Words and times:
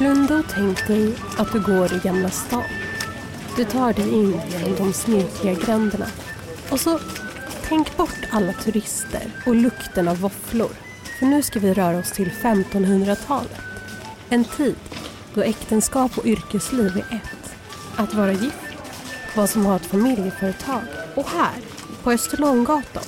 Blunda 0.00 0.36
och 0.36 0.44
tänk 0.48 0.86
dig 0.86 1.14
att 1.38 1.52
du 1.52 1.60
går 1.60 1.92
i 1.92 1.98
Gamla 1.98 2.30
stan. 2.30 2.62
Du 3.56 3.64
tar 3.64 3.92
dig 3.92 4.08
in 4.08 4.40
genom 4.48 4.76
de 4.76 4.92
snirkliga 4.92 5.54
gränderna. 5.54 6.06
Och 6.70 6.80
så 6.80 6.98
tänk 7.68 7.96
bort 7.96 8.18
alla 8.30 8.52
turister 8.52 9.22
och 9.46 9.54
lukten 9.54 10.08
av 10.08 10.20
våfflor. 10.20 10.70
För 11.18 11.26
nu 11.26 11.42
ska 11.42 11.60
vi 11.60 11.74
röra 11.74 11.98
oss 11.98 12.12
till 12.12 12.30
1500-talet. 12.30 13.60
En 14.30 14.44
tid 14.44 14.76
då 15.34 15.42
äktenskap 15.42 16.18
och 16.18 16.26
yrkesliv 16.26 16.96
är 16.96 17.16
ett. 17.16 17.54
Att 17.96 18.14
vara 18.14 18.32
gift, 18.32 18.76
vad 19.36 19.50
som 19.50 19.66
har 19.66 19.76
ett 19.76 19.86
familjeföretag. 19.86 20.82
Och 21.14 21.26
här, 21.28 21.60
på 22.02 22.12
Österlånggatan, 22.12 23.04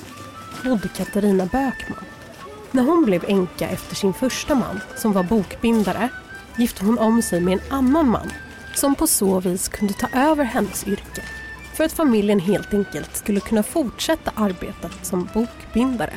bodde 0.65 0.89
Katarina 0.89 1.45
Bökman. 1.47 2.05
När 2.71 2.83
hon 2.83 3.05
blev 3.05 3.25
änka 3.29 3.69
efter 3.69 3.95
sin 3.95 4.15
första 4.15 4.55
man, 4.55 4.81
som 4.97 5.13
var 5.13 5.23
bokbindare, 5.23 6.11
gifte 6.57 6.85
hon 6.85 6.99
om 6.99 7.23
sig 7.23 7.41
med 7.41 7.53
en 7.53 7.73
annan 7.73 8.09
man 8.09 8.33
som 8.75 8.95
på 8.95 9.07
så 9.07 9.41
vis 9.41 9.69
kunde 9.69 9.95
ta 9.95 10.09
över 10.13 10.45
hennes 10.45 10.87
yrke 10.87 11.23
för 11.75 11.85
att 11.85 11.93
familjen 11.93 12.41
helt 12.41 12.75
enkelt 12.75 13.17
skulle 13.17 13.41
kunna 13.41 13.63
fortsätta 13.63 14.33
arbetet 14.35 14.93
som 15.07 15.29
bokbindare. 15.35 16.13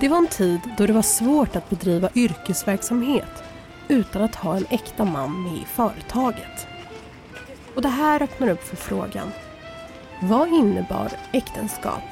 Det 0.00 0.08
var 0.08 0.18
en 0.18 0.26
tid 0.26 0.60
då 0.78 0.86
det 0.86 0.92
var 0.92 1.02
svårt 1.02 1.56
att 1.56 1.70
bedriva 1.70 2.10
yrkesverksamhet 2.14 3.44
utan 3.88 4.22
att 4.22 4.34
ha 4.34 4.56
en 4.56 4.66
äkta 4.70 5.04
man 5.04 5.42
med 5.42 5.52
i 5.52 5.64
företaget. 5.74 6.66
Och 7.74 7.82
det 7.82 7.88
här 7.88 8.22
öppnar 8.22 8.48
upp 8.48 8.62
för 8.62 8.76
frågan. 8.76 9.30
Vad 10.22 10.48
innebar 10.48 11.12
äktenskap 11.32 12.02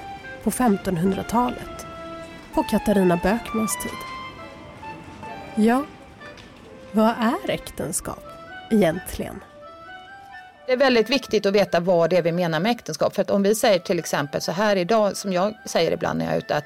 på 0.45 0.51
1500-talet? 0.51 1.87
På 2.55 2.63
Katarina 2.63 3.17
Bökmans 3.17 3.77
tid? 3.83 3.99
Ja, 5.55 5.85
vad 6.93 7.09
är 7.09 7.51
äktenskap 7.51 8.25
egentligen? 8.71 9.41
Det 10.67 10.73
är 10.73 10.77
väldigt 10.77 11.11
viktigt 11.11 11.47
att 11.47 11.55
veta 11.55 11.81
vad 11.81 12.11
det 12.11 12.17
är 12.17 12.23
vi 12.23 12.33
menar 12.33 12.61
med 12.61 12.73
äktenskap. 12.73 13.15
För 13.15 13.23
att 13.23 13.31
om 13.31 13.43
vi 13.43 13.55
säger 13.55 13.79
till 13.79 13.99
exempel 13.99 14.41
så 14.41 14.53
här 14.53 14.77
idag, 14.77 15.17
som 15.17 15.33
jag 15.33 15.55
säger 15.67 15.93
ibland 15.93 16.19
när 16.19 16.25
jag 16.25 16.35
är 16.35 16.39
ute, 16.39 16.57
att 16.57 16.65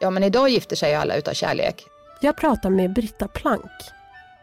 ja 0.00 0.10
men 0.10 0.24
idag 0.24 0.48
gifter 0.48 0.76
sig 0.76 0.94
alla 0.94 1.16
utav 1.16 1.32
kärlek. 1.32 1.86
Jag 2.20 2.36
pratar 2.36 2.70
med 2.70 2.92
Britta 2.92 3.28
Plank, 3.28 3.70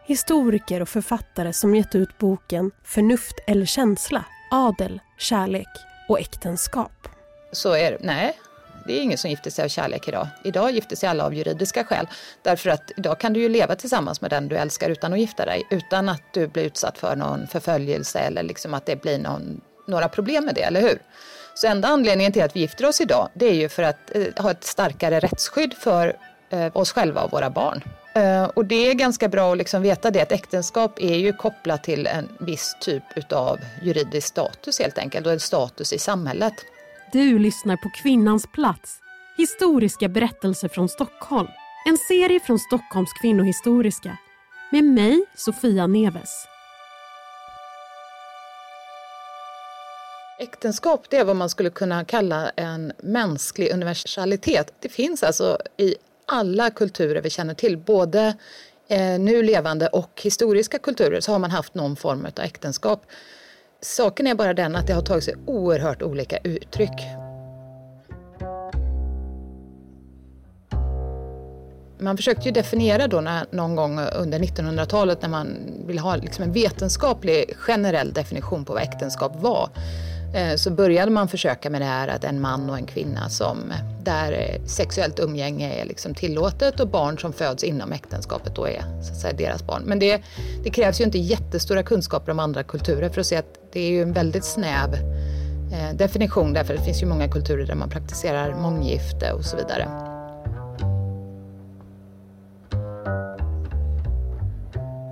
historiker 0.05 0.81
och 0.81 0.89
författare 0.89 1.53
som 1.53 1.75
gett 1.75 1.95
ut 1.95 2.17
boken 2.17 2.71
Förnuft 2.83 3.35
eller 3.47 3.65
känsla, 3.65 4.25
adel, 4.51 4.99
kärlek 5.17 5.67
och 6.09 6.19
äktenskap. 6.19 7.07
Så 7.51 7.73
är 7.73 7.91
det, 7.91 7.97
nej, 8.01 8.37
det 8.85 8.93
är 8.93 9.01
ingen 9.01 9.17
som 9.17 9.29
gifter 9.29 9.51
sig 9.51 9.65
av 9.65 9.69
kärlek 9.69 10.07
idag. 10.07 10.27
Idag 10.43 10.71
gifter 10.71 10.95
sig 10.95 11.09
alla 11.09 11.25
av 11.25 11.33
juridiska 11.33 11.83
skäl. 11.83 12.07
Därför 12.41 12.69
att 12.69 12.91
idag 12.97 13.19
kan 13.19 13.33
du 13.33 13.39
ju 13.39 13.49
leva 13.49 13.75
tillsammans 13.75 14.21
med 14.21 14.29
den 14.29 14.47
du 14.47 14.57
älskar 14.57 14.89
utan 14.89 15.13
att 15.13 15.19
gifta 15.19 15.45
dig. 15.45 15.67
Utan 15.69 16.09
att 16.09 16.21
du 16.33 16.47
blir 16.47 16.63
utsatt 16.63 16.97
för 16.97 17.15
någon 17.15 17.47
förföljelse 17.47 18.19
eller 18.19 18.43
liksom 18.43 18.73
att 18.73 18.85
det 18.85 19.01
blir 19.01 19.19
någon, 19.19 19.61
några 19.87 20.09
problem 20.09 20.45
med 20.45 20.55
det, 20.55 20.63
eller 20.63 20.81
hur? 20.81 21.01
Så 21.53 21.67
enda 21.67 21.87
anledningen 21.87 22.31
till 22.31 22.43
att 22.43 22.55
vi 22.55 22.59
gifter 22.59 22.85
oss 22.85 23.01
idag 23.01 23.29
det 23.33 23.45
är 23.45 23.53
ju 23.53 23.69
för 23.69 23.83
att 23.83 24.15
eh, 24.15 24.43
ha 24.43 24.51
ett 24.51 24.63
starkare 24.63 25.19
rättsskydd 25.19 25.73
för 25.73 26.17
eh, 26.49 26.77
oss 26.77 26.91
själva 26.91 27.21
och 27.21 27.31
våra 27.31 27.49
barn. 27.49 27.83
Eh, 28.15 28.43
och 28.43 28.65
det 28.65 28.87
är 28.87 28.93
ganska 28.93 29.27
bra 29.27 29.51
att 29.51 29.57
liksom 29.57 29.81
veta 29.81 30.11
det 30.11 30.21
att 30.21 30.31
äktenskap 30.31 30.99
är 30.99 31.15
ju 31.15 31.33
kopplat 31.33 31.83
till 31.83 32.07
en 32.07 32.29
viss 32.39 32.75
typ 32.81 33.33
av 33.33 33.59
juridisk 33.81 34.27
status 34.27 34.79
helt 34.79 34.97
enkelt 34.97 35.25
och 35.25 35.33
en 35.33 35.39
status 35.39 35.93
i 35.93 35.99
samhället. 35.99 36.53
Du 37.13 37.39
lyssnar 37.39 37.77
på 37.77 37.89
Kvinnans 37.89 38.47
plats. 38.53 38.99
Historiska 39.37 40.09
berättelser 40.09 40.67
från 40.67 40.89
Stockholm. 40.89 41.47
En 41.87 41.97
serie 41.97 42.39
från 42.39 42.59
Stockholms 42.59 43.13
kvinnohistoriska. 43.21 44.17
Med 44.71 44.83
mig, 44.83 45.25
Sofia 45.35 45.87
Neves. 45.87 46.45
Äktenskap 50.39 51.05
det 51.09 51.17
är 51.17 51.25
vad 51.25 51.35
man 51.35 51.49
skulle 51.49 51.69
kunna 51.69 52.05
kalla 52.05 52.49
en 52.49 52.93
mänsklig 53.03 53.71
universalitet. 53.73 54.73
Det 54.79 54.89
finns 54.89 55.23
alltså 55.23 55.57
i 55.77 55.95
alla 56.25 56.69
kulturer 56.69 57.21
vi 57.21 57.29
känner 57.29 57.53
till, 57.53 57.77
både 57.77 58.37
eh, 58.87 59.19
nu 59.19 59.43
levande 59.43 59.87
och 59.87 60.21
historiska 60.23 60.79
kulturer, 60.79 61.19
så 61.19 61.31
har 61.31 61.39
man 61.39 61.51
haft 61.51 61.73
någon 61.73 61.95
form 61.95 62.25
av 62.25 62.43
äktenskap. 62.43 63.05
Saken 63.83 64.27
är 64.27 64.35
bara 64.35 64.53
den 64.53 64.75
att 64.75 64.87
det 64.87 64.93
har 64.93 65.01
tagit 65.01 65.23
sig 65.23 65.35
oerhört 65.45 66.01
olika 66.01 66.37
uttryck. 66.37 67.01
Man 71.99 72.17
försökte 72.17 72.47
ju 72.47 72.51
definiera 72.51 73.07
då 73.07 73.21
när, 73.21 73.45
någon 73.51 73.75
gång 73.75 73.99
under 73.99 74.39
1900-talet 74.39 75.21
när 75.21 75.29
man 75.29 75.57
ville 75.87 76.01
ha 76.01 76.15
liksom 76.15 76.43
en 76.43 76.51
vetenskaplig 76.51 77.55
generell 77.57 78.13
definition 78.13 78.65
på 78.65 78.73
vad 78.73 78.81
äktenskap 78.81 79.41
var. 79.41 79.69
Eh, 80.33 80.55
så 80.55 80.71
började 80.71 81.11
man 81.11 81.27
försöka 81.27 81.69
med 81.69 81.81
det 81.81 81.85
här 81.85 82.07
att 82.07 82.23
en 82.23 82.41
man 82.41 82.69
och 82.69 82.77
en 82.77 82.85
kvinna 82.85 83.29
som 83.29 83.71
eh, 83.71 84.03
där 84.03 84.31
eh, 84.31 84.65
sexuellt 84.65 85.19
umgänge 85.19 85.81
är 85.81 85.85
liksom 85.85 86.15
tillåtet 86.15 86.79
och 86.79 86.87
barn 86.87 87.19
som 87.19 87.33
föds 87.33 87.63
inom 87.63 87.91
äktenskapet 87.91 88.55
då 88.55 88.67
är 88.67 88.81
så 88.81 89.11
att 89.11 89.19
säga, 89.19 89.33
deras 89.33 89.63
barn. 89.63 89.83
Men 89.85 89.99
det, 89.99 90.21
det 90.63 90.69
krävs 90.69 91.01
ju 91.01 91.05
inte 91.05 91.17
jättestora 91.17 91.83
kunskaper 91.83 92.31
om 92.31 92.39
andra 92.39 92.63
kulturer 92.63 93.09
för 93.09 93.21
att 93.21 93.27
se 93.27 93.35
att 93.35 93.59
det 93.73 93.79
är 93.79 93.89
ju 93.89 94.01
en 94.01 94.13
väldigt 94.13 94.45
snäv 94.45 94.93
eh, 95.73 95.95
definition 95.95 96.53
därför 96.53 96.73
det 96.73 96.83
finns 96.83 97.01
ju 97.01 97.05
många 97.05 97.27
kulturer 97.27 97.65
där 97.65 97.75
man 97.75 97.89
praktiserar 97.89 98.55
månggifte 98.55 99.31
och 99.31 99.45
så 99.45 99.57
vidare. 99.57 99.87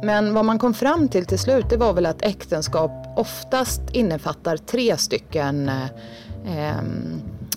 Men 0.03 0.33
vad 0.33 0.45
man 0.45 0.59
kom 0.59 0.73
fram 0.73 1.07
till 1.07 1.25
till 1.25 1.39
slut 1.39 1.65
det 1.69 1.77
var 1.77 1.93
väl 1.93 2.05
att 2.05 2.21
äktenskap 2.21 3.08
oftast 3.19 3.81
innefattar 3.91 4.57
tre 4.57 4.97
stycken 4.97 5.69
eh, 5.69 5.83
eh, 6.45 6.81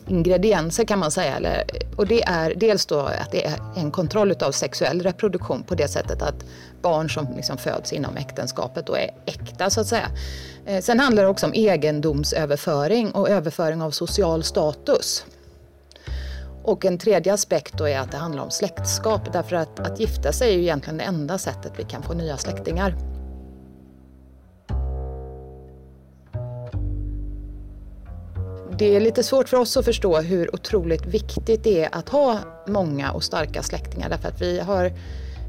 ingredienser 0.07 0.85
kan 0.85 0.99
man 0.99 1.11
säga. 1.11 1.37
Eller, 1.37 1.65
och 1.97 2.07
det 2.07 2.23
är 2.23 2.55
dels 2.55 2.87
då 2.87 2.99
att 2.99 3.31
det 3.31 3.47
är 3.47 3.55
en 3.77 3.91
kontroll 3.91 4.33
av 4.33 4.53
sexuell 4.53 5.03
reproduktion 5.03 5.63
på 5.63 5.75
det 5.75 5.89
sättet 5.89 6.23
att 6.23 6.45
barn 6.83 7.11
som 7.11 7.27
liksom 7.37 7.59
föds 7.59 7.93
inom 7.93 8.17
äktenskapet 8.17 8.87
då 8.87 8.97
är 8.97 9.11
äkta 9.27 9.71
så 9.71 9.81
att 9.81 9.87
säga. 9.87 10.09
Eh, 10.67 10.81
sen 10.81 11.01
handlar 11.01 11.23
det 11.23 11.29
också 11.29 11.47
om 11.47 11.53
egendomsöverföring 11.55 13.13
och 13.13 13.31
överföring 13.31 13.83
av 13.83 13.91
social 13.91 14.43
status. 14.43 15.25
Och 16.65 16.85
en 16.85 16.99
tredje 16.99 17.33
aspekt 17.33 17.79
då 17.79 17.89
är 17.89 17.99
att 17.99 18.11
det 18.11 18.17
handlar 18.17 18.43
om 18.43 18.51
släktskap 18.51 19.33
därför 19.33 19.57
att 19.57 19.81
att 19.81 20.01
gifta 20.01 20.33
sig 20.33 20.49
är 20.49 20.55
ju 20.55 20.63
egentligen 20.63 20.99
det 20.99 21.05
enda 21.05 21.39
sättet 21.39 21.73
vi 21.77 21.85
kan 21.85 22.03
få 22.03 22.15
nya 22.15 22.37
släktingar. 22.37 23.12
Det 28.79 28.97
är 28.97 29.01
lite 29.01 29.23
svårt 29.23 29.49
för 29.49 29.57
oss 29.57 29.77
att 29.77 29.85
förstå 29.85 30.21
hur 30.21 30.55
otroligt 30.55 31.07
viktigt 31.07 31.65
det 31.65 31.85
är 31.85 31.89
att 31.93 32.09
ha 32.09 32.39
många 32.69 33.13
och 33.13 33.23
starka 33.23 33.63
släktingar 33.63 34.09
därför 34.09 34.29
att 34.29 34.43
vi 34.43 34.61
har 34.61 34.93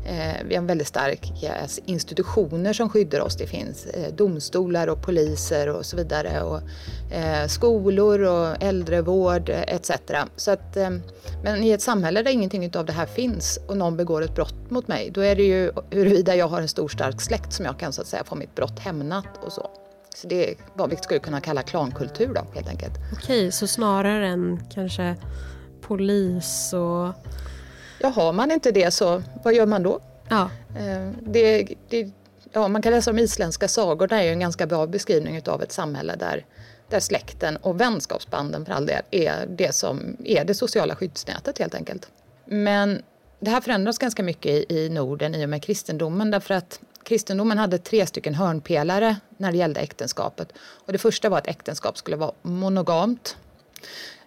Eh, 0.06 0.44
vi 0.46 0.56
har 0.56 0.64
väldigt 0.64 0.88
starka 0.88 1.56
institutioner 1.86 2.74
som 2.74 2.90
skyddar 2.90 3.20
oss. 3.20 3.36
Det 3.36 3.48
finns 3.48 3.86
eh, 3.86 4.14
domstolar 4.14 4.88
och 4.88 5.02
poliser 5.02 5.70
och 5.70 5.86
så 5.86 5.98
vidare. 5.98 6.42
Och, 6.42 6.62
eh, 7.14 7.48
skolor 7.48 8.22
och 8.22 8.64
äldrevård 8.64 9.50
eh, 9.50 9.62
etc. 9.62 9.92
Så 10.36 10.52
att, 10.52 10.78
eh, 10.78 10.90
men 11.44 11.64
i 11.64 11.72
ett 11.72 11.82
samhälle 11.82 12.22
där 12.22 12.32
ingenting 12.32 12.72
av 12.76 12.86
det 12.86 12.94
här 12.94 13.06
finns 13.06 13.60
och 13.68 13.78
någon 13.78 13.98
begår 13.98 14.22
ett 14.22 14.36
brott 14.36 14.70
mot 14.70 14.88
mig, 14.88 15.12
då 15.14 15.22
är 15.22 15.36
det 15.36 15.44
ju 15.44 15.72
huruvida 15.90 16.36
jag 16.36 16.48
har 16.48 16.62
en 16.62 16.68
stor 16.68 16.88
stark 16.88 17.22
släkt 17.22 17.54
som 17.54 17.66
jag 17.66 17.80
kan 17.80 17.94
så 17.94 18.02
att 18.02 18.08
säga 18.08 18.24
få 18.24 18.36
mitt 18.36 18.56
brott 18.56 18.80
hämnat 18.80 19.28
och 19.46 19.52
så. 19.54 19.83
Så 20.16 20.28
det 20.28 20.50
är 20.50 20.56
vad 20.74 20.90
vi 20.90 20.96
skulle 20.96 21.20
kunna 21.20 21.42
kalla 21.42 21.62
klankultur 21.62 22.34
då 22.34 22.46
helt 22.54 22.68
enkelt. 22.68 22.94
Okej, 23.14 23.52
så 23.52 23.68
snarare 23.68 24.28
än 24.28 24.60
kanske 24.74 25.16
polis 25.82 26.74
och 26.74 27.14
Ja, 28.00 28.10
har 28.10 28.34
man 28.34 28.52
inte 28.52 28.72
det 28.72 28.92
så 28.92 29.24
vad 29.44 29.54
gör 29.54 29.66
man 29.66 29.84
då? 29.84 30.00
Ja. 30.30 30.50
Eh, 30.78 31.10
det, 31.22 31.68
det, 31.90 32.12
ja, 32.52 32.68
man 32.68 32.82
kan 32.82 32.92
läsa 32.92 33.12
om 33.12 33.20
isländska 33.20 33.68
sagor, 33.68 34.08
det 34.08 34.16
är 34.16 34.22
ju 34.22 34.30
en 34.30 34.40
ganska 34.40 34.68
bra 34.68 34.88
beskrivning 34.88 35.42
av 35.46 35.64
ett 35.64 35.72
samhälle 35.72 36.16
där, 36.16 36.46
där 36.90 37.00
släkten 37.00 37.58
och 37.58 37.82
vänskapsbanden 37.82 38.66
för 38.66 38.74
all 38.74 38.86
del 38.86 39.02
är 39.12 39.46
det 39.50 39.76
som 39.76 40.18
är 40.26 40.46
det 40.46 40.54
sociala 40.54 40.96
skyddsnätet 40.96 41.60
helt 41.60 41.76
enkelt. 41.76 42.08
Men 42.46 43.02
det 43.40 43.50
här 43.50 43.62
förändras 43.62 43.98
ganska 43.98 44.24
mycket 44.24 44.52
i, 44.52 44.66
i 44.70 44.90
Norden 44.90 45.36
i 45.36 45.46
och 45.46 45.50
med 45.50 45.64
kristendomen 45.64 46.32
därför 46.32 46.54
att 46.54 46.80
kristendomen 47.04 47.58
hade 47.58 47.78
tre 47.78 48.06
stycken 48.06 48.34
hörnpelare 48.34 49.16
när 49.38 49.52
det 49.52 49.58
gällde 49.58 49.80
äktenskapet. 49.80 50.54
Och 50.58 50.94
det 50.94 50.98
första 50.98 51.30
var 51.30 51.38
att 51.38 51.48
äktenskap 51.48 51.98
skulle 51.98 52.18
vara 52.18 52.32
monogamt. 52.42 53.38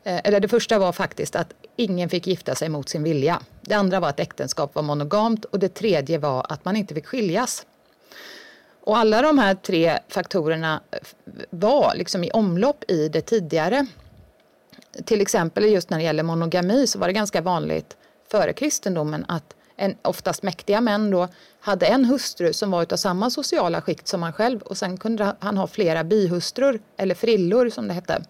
Eh, 0.05 0.21
eller 0.25 0.41
det 0.41 0.49
första 0.49 0.79
var 0.79 0.93
faktiskt 0.93 1.37
att 1.37 1.55
ingen 1.77 2.09
fick 2.09 2.27
gifta 2.27 2.55
sig 2.55 2.69
mot 2.69 2.89
sin 2.89 3.03
vilja. 3.03 3.41
Det 3.61 3.75
andra 3.75 4.01
var 4.01 4.09
att 4.09 4.21
äktenskap 4.21 4.75
var 4.75 4.83
monogamt 4.83 5.45
och 5.45 5.59
det 5.59 5.69
tredje 5.69 6.19
var 6.19 6.47
att 6.49 6.65
man 6.65 6.77
inte 6.77 6.95
fick 6.95 7.07
skiljas. 7.07 7.67
Och 8.81 8.99
alla 8.99 9.23
de 9.23 9.39
här 9.39 9.55
tre 9.55 9.99
faktorerna 10.09 10.81
var 11.51 11.95
liksom 11.95 12.25
i 12.25 12.31
omlopp 12.31 12.85
i 12.89 13.09
det 13.09 13.21
tidigare. 13.21 13.87
Till 15.05 15.21
exempel 15.21 15.65
just 15.65 15.91
när 15.91 15.99
det 15.99 16.05
gäller 16.05 16.23
monogami 16.23 16.87
så 16.87 16.99
var 16.99 17.07
det 17.07 17.13
ganska 17.13 17.41
vanligt 17.41 17.97
före 18.31 18.53
kristendomen 18.53 19.25
att 19.29 19.56
en, 19.77 19.97
oftast 20.03 20.43
mäktiga 20.43 20.81
män 20.81 21.11
då, 21.11 21.29
hade 21.61 21.87
en 21.87 22.05
hustru 22.05 22.53
som 22.53 22.71
var 22.71 22.93
av 22.93 22.97
samma 22.97 23.31
sociala 23.31 23.81
skikt 23.81 24.09
som 24.09 24.23
han 24.23 24.33
själv 24.33 24.63
och 24.63 24.77
sen 24.77 24.97
kunde 24.97 25.37
han 25.39 25.57
ha 25.57 25.67
flera 25.67 26.05
bihustrur, 26.05 26.81
eller 26.97 27.15
frillor 27.15 27.71
som 27.71 27.89
det 27.89 27.95
hette. 27.95 28.23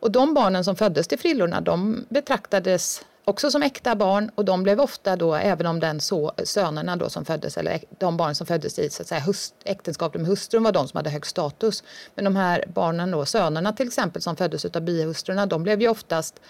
Och 0.00 0.10
de 0.10 0.34
barnen 0.34 0.64
som 0.64 0.76
föddes 0.76 1.08
till 1.08 1.18
frillorna 1.18 1.60
de 1.60 2.06
betraktades 2.08 3.04
också 3.24 3.50
som 3.50 3.62
äkta 3.62 3.96
barn 3.96 4.30
och 4.34 4.44
de 4.44 4.62
blev 4.62 4.80
ofta 4.80 5.16
då, 5.16 5.34
även 5.34 5.66
om 5.66 5.80
den 5.80 6.00
så, 6.00 6.32
sönerna 6.44 6.96
då 6.96 7.08
som 7.08 7.24
föddes, 7.24 7.56
eller 7.56 7.80
de 7.98 8.16
barn 8.16 8.34
som 8.34 8.46
föddes 8.46 8.78
i 8.78 8.90
så 8.90 9.02
att 9.02 9.08
säga, 9.08 9.20
hust, 9.20 9.54
äktenskapet 9.64 10.20
med 10.20 10.30
hustrun 10.30 10.62
var 10.62 10.72
de 10.72 10.88
som 10.88 10.96
hade 10.96 11.10
högst 11.10 11.30
status. 11.30 11.84
Men 12.14 12.24
de 12.24 12.36
här 12.36 12.64
barnen 12.74 13.10
då, 13.10 13.24
sönerna 13.24 13.72
till 13.72 13.86
exempel 13.86 14.22
som 14.22 14.36
föddes 14.36 14.64
av 14.64 14.82
bihustrurna, 14.82 15.46
de 15.46 15.62
blev 15.62 15.80
ju 15.80 15.88
oftast 15.88 16.40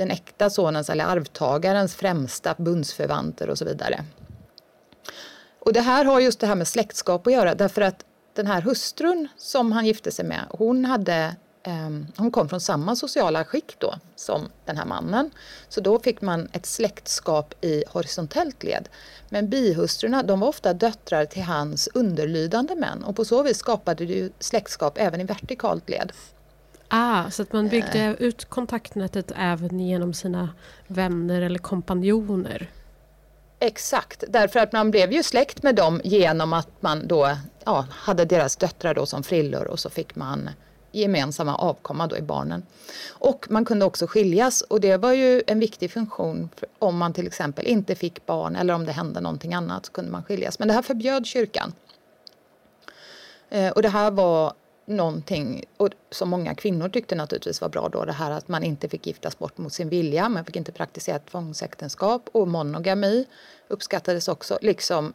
den 0.00 0.10
äkta 0.10 0.50
sonens 0.50 0.90
eller 0.90 1.04
arvtagarens 1.04 1.94
främsta 1.94 2.54
bundsförvanter 2.58 3.50
och 3.50 3.58
så 3.58 3.64
vidare. 3.64 4.04
Och 5.58 5.72
det 5.72 5.80
här 5.80 6.04
har 6.04 6.20
just 6.20 6.40
det 6.40 6.46
här 6.46 6.54
med 6.54 6.68
släktskap 6.68 7.26
att 7.26 7.32
göra 7.32 7.54
därför 7.54 7.82
att 7.82 8.04
den 8.34 8.46
här 8.46 8.60
hustrun 8.60 9.28
som 9.36 9.72
han 9.72 9.86
gifte 9.86 10.10
sig 10.10 10.24
med, 10.24 10.40
hon 10.50 10.84
hade 10.84 11.36
eh, 11.62 11.90
hon 12.16 12.30
kom 12.30 12.48
från 12.48 12.60
samma 12.60 12.96
sociala 12.96 13.44
skikt 13.44 13.80
då 13.80 13.94
som 14.16 14.48
den 14.64 14.76
här 14.76 14.84
mannen. 14.84 15.30
Så 15.68 15.80
då 15.80 16.00
fick 16.00 16.20
man 16.20 16.48
ett 16.52 16.66
släktskap 16.66 17.54
i 17.60 17.84
horisontellt 17.88 18.62
led. 18.62 18.88
Men 19.28 19.50
bihustrurna 19.50 20.22
de 20.22 20.40
var 20.40 20.48
ofta 20.48 20.72
döttrar 20.72 21.24
till 21.24 21.42
hans 21.42 21.88
underlydande 21.94 22.74
män 22.74 23.04
och 23.04 23.16
på 23.16 23.24
så 23.24 23.42
vis 23.42 23.58
skapade 23.58 24.06
det 24.06 24.12
ju 24.12 24.30
släktskap 24.38 24.98
även 24.98 25.20
i 25.20 25.24
vertikalt 25.24 25.90
led. 25.90 26.12
Ah, 26.92 27.30
så 27.30 27.42
att 27.42 27.52
man 27.52 27.68
byggde 27.68 27.98
äh. 27.98 28.12
ut 28.12 28.44
kontaktnätet 28.44 29.32
även 29.36 29.80
genom 29.80 30.14
sina 30.14 30.48
vänner 30.86 31.42
eller 31.42 31.58
kompanjoner? 31.58 32.70
Exakt, 33.58 34.24
därför 34.28 34.60
att 34.60 34.72
man 34.72 34.90
blev 34.90 35.12
ju 35.12 35.22
släkt 35.22 35.62
med 35.62 35.74
dem 35.74 36.00
genom 36.04 36.52
att 36.52 36.82
man 36.82 37.06
då 37.06 37.36
ja, 37.64 37.86
hade 37.90 38.24
deras 38.24 38.56
döttrar 38.56 38.94
då 38.94 39.06
som 39.06 39.22
frillor 39.22 39.66
och 39.66 39.78
så 39.78 39.90
fick 39.90 40.16
man 40.16 40.50
gemensamma 40.92 41.54
avkomma 41.54 42.06
då 42.06 42.16
i 42.16 42.22
barnen. 42.22 42.62
Och 43.10 43.46
man 43.50 43.64
kunde 43.64 43.84
också 43.84 44.06
skiljas 44.06 44.60
och 44.60 44.80
det 44.80 44.96
var 44.96 45.12
ju 45.12 45.42
en 45.46 45.60
viktig 45.60 45.90
funktion 45.90 46.48
om 46.78 46.98
man 46.98 47.12
till 47.12 47.26
exempel 47.26 47.66
inte 47.66 47.94
fick 47.94 48.26
barn 48.26 48.56
eller 48.56 48.74
om 48.74 48.86
det 48.86 48.92
hände 48.92 49.20
någonting 49.20 49.54
annat 49.54 49.86
så 49.86 49.92
kunde 49.92 50.10
man 50.10 50.22
skiljas. 50.24 50.58
Men 50.58 50.68
det 50.68 50.74
här 50.74 50.82
förbjöd 50.82 51.26
kyrkan. 51.26 51.72
Eh, 53.50 53.70
och 53.70 53.82
det 53.82 53.88
här 53.88 54.10
var 54.10 54.52
någonting 54.86 55.64
och 55.76 55.88
som 56.10 56.28
många 56.28 56.54
kvinnor 56.54 56.88
tyckte 56.88 57.14
naturligtvis 57.14 57.60
var 57.60 57.68
bra 57.68 57.88
då 57.88 58.04
det 58.04 58.12
här 58.12 58.30
att 58.30 58.48
man 58.48 58.64
inte 58.64 58.88
fick 58.88 59.06
giftas 59.06 59.38
bort 59.38 59.58
mot 59.58 59.72
sin 59.72 59.88
vilja, 59.88 60.28
man 60.28 60.44
fick 60.44 60.56
inte 60.56 60.72
praktisera 60.72 61.18
tvångsäktenskap 61.18 62.28
och 62.32 62.48
monogami 62.48 63.26
uppskattades 63.68 64.28
också, 64.28 64.58
liksom 64.62 65.12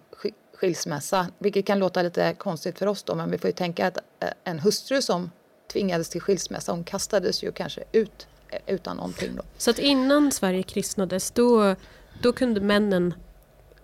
skilsmässa, 0.53 1.27
vilket 1.39 1.65
kan 1.65 1.79
låta 1.79 2.01
lite 2.01 2.33
konstigt 2.33 2.79
för 2.79 2.87
oss 2.87 3.03
då 3.03 3.15
men 3.15 3.31
vi 3.31 3.37
får 3.37 3.47
ju 3.47 3.53
tänka 3.53 3.87
att 3.87 3.97
eh, 3.97 4.29
en 4.43 4.59
hustru 4.59 5.01
som 5.01 5.31
tvingades 5.73 6.09
till 6.09 6.21
skilsmässa. 6.21 6.71
Hon 6.71 6.83
kastades 6.83 7.43
ju 7.43 7.51
kanske 7.51 7.83
ut 7.91 8.27
eh, 8.49 8.59
utan 8.67 8.97
någonting. 8.97 9.35
Då. 9.35 9.43
Så 9.57 9.71
att 9.71 9.79
innan 9.79 10.31
Sverige 10.31 10.63
kristnades 10.63 11.31
då, 11.31 11.75
då 12.21 12.33
kunde 12.33 12.61
männen 12.61 13.13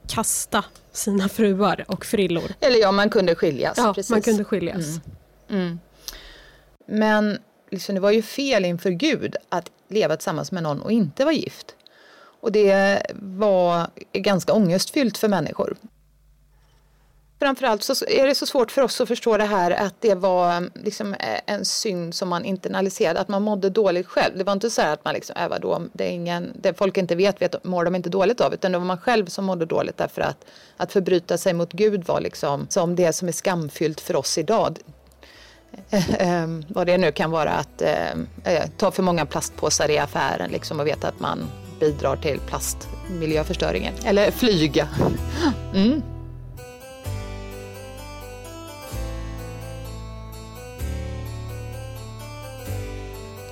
kasta 0.07 0.65
sina 0.91 1.29
fruar 1.29 1.85
och 1.87 2.05
frillor? 2.05 2.51
Eller 2.59 2.79
ja, 2.79 2.91
man 2.91 3.09
kunde 3.09 3.35
skiljas. 3.35 3.77
Ja, 3.77 3.93
precis. 3.93 4.09
man 4.09 4.21
kunde 4.21 4.43
skiljas. 4.43 4.87
Mm. 4.87 5.01
Mm. 5.51 5.79
Men 6.85 7.39
liksom, 7.69 7.95
det 7.95 8.01
var 8.01 8.11
ju 8.11 8.21
fel 8.21 8.65
inför 8.65 8.89
Gud 8.89 9.35
att 9.49 9.71
leva 9.87 10.15
tillsammans 10.15 10.51
med 10.51 10.63
någon 10.63 10.81
och 10.81 10.91
inte 10.91 11.25
vara 11.25 11.35
gift. 11.35 11.75
Och 12.41 12.51
det 12.51 13.01
var 13.15 13.87
ganska 14.13 14.53
ångestfyllt 14.53 15.17
för 15.17 15.27
människor 15.27 15.77
framförallt 17.41 17.83
så 17.83 18.05
är 18.07 18.27
det 18.27 18.35
så 18.35 18.45
svårt 18.45 18.71
för 18.71 18.81
oss 18.81 19.01
att 19.01 19.07
förstå 19.07 19.37
det 19.37 19.43
här 19.43 19.71
att 19.71 19.95
det 19.99 20.15
var 20.15 20.69
liksom 20.83 21.15
en 21.45 21.65
synd 21.65 22.15
som 22.15 22.29
man 22.29 22.45
internaliserade, 22.45 23.19
att 23.19 23.27
man 23.27 23.41
mådde 23.41 23.69
dåligt 23.69 24.07
själv. 24.07 24.37
Det 24.37 24.43
var 24.43 24.53
inte 24.53 24.69
så 24.69 24.81
att 24.81 25.05
man 25.05 25.13
liksom, 25.13 25.35
äh, 25.37 25.49
vadå, 25.49 25.81
det 25.93 26.03
är 26.03 26.09
ingen, 26.09 26.51
det 26.61 26.73
folk 26.73 26.97
inte 26.97 27.15
vet, 27.15 27.41
vet 27.41 27.63
mår 27.63 27.85
de 27.85 27.95
inte 27.95 28.09
dåligt 28.09 28.41
av, 28.41 28.53
utan 28.53 28.71
det 28.71 28.77
var 28.77 28.85
man 28.85 28.97
själv 28.97 29.25
som 29.25 29.45
mådde 29.45 29.65
dåligt 29.65 29.97
därför 29.97 30.21
att 30.21 30.45
att 30.77 30.93
förbryta 30.93 31.37
sig 31.37 31.53
mot 31.53 31.73
Gud 31.73 32.03
var 32.03 32.21
liksom 32.21 32.67
som 32.69 32.95
det 32.95 33.13
som 33.13 33.27
är 33.27 33.31
skamfyllt 33.31 34.01
för 34.01 34.15
oss 34.15 34.37
idag. 34.37 34.79
Ehm, 36.19 36.65
vad 36.67 36.87
det 36.87 36.97
nu 36.97 37.11
kan 37.11 37.31
vara 37.31 37.51
att 37.51 37.81
eh, 37.81 38.63
ta 38.77 38.91
för 38.91 39.03
många 39.03 39.25
plastpåsar 39.25 39.89
i 39.91 39.97
affären 39.97 40.51
liksom 40.51 40.79
och 40.79 40.87
veta 40.87 41.07
att 41.07 41.19
man 41.19 41.39
bidrar 41.79 42.15
till 42.15 42.39
plastmiljöförstöringen. 42.39 43.93
Eller 44.05 44.31
flyga. 44.31 44.87
Mm. 45.73 46.01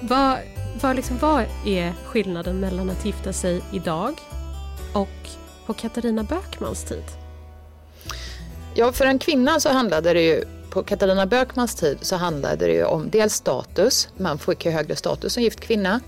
Vad, 0.02 0.38
vad, 0.82 0.96
liksom, 0.96 1.18
vad 1.18 1.46
är 1.66 1.94
skillnaden 2.06 2.60
mellan 2.60 2.90
att 2.90 3.06
gifta 3.06 3.34
sig 3.34 3.62
idag 3.72 4.14
och 4.94 5.30
på 5.66 5.74
Katarina 5.74 6.24
Bökmans 6.24 6.84
tid? 6.84 7.04
Ja, 8.74 8.92
för 8.92 9.06
en 9.06 9.20
kvinna 9.20 9.60
så 9.60 9.70
handlade 9.70 10.14
det 10.14 10.22
ju 10.22 10.44
på 10.70 10.84
Katarina 10.84 11.26
Bökmans 11.26 11.76
tid 11.76 11.98
så 12.02 12.16
handlade 12.16 12.66
det 12.68 12.74
ju 12.74 12.84
om 12.84 13.10
dels 13.10 13.34
status, 13.34 14.10
man 14.18 14.40
fick 14.40 14.66
ju 14.66 14.72
högre 14.72 14.96
status 14.96 15.34
som 15.34 15.44
gift 15.44 15.60
kvinna, 15.60 16.00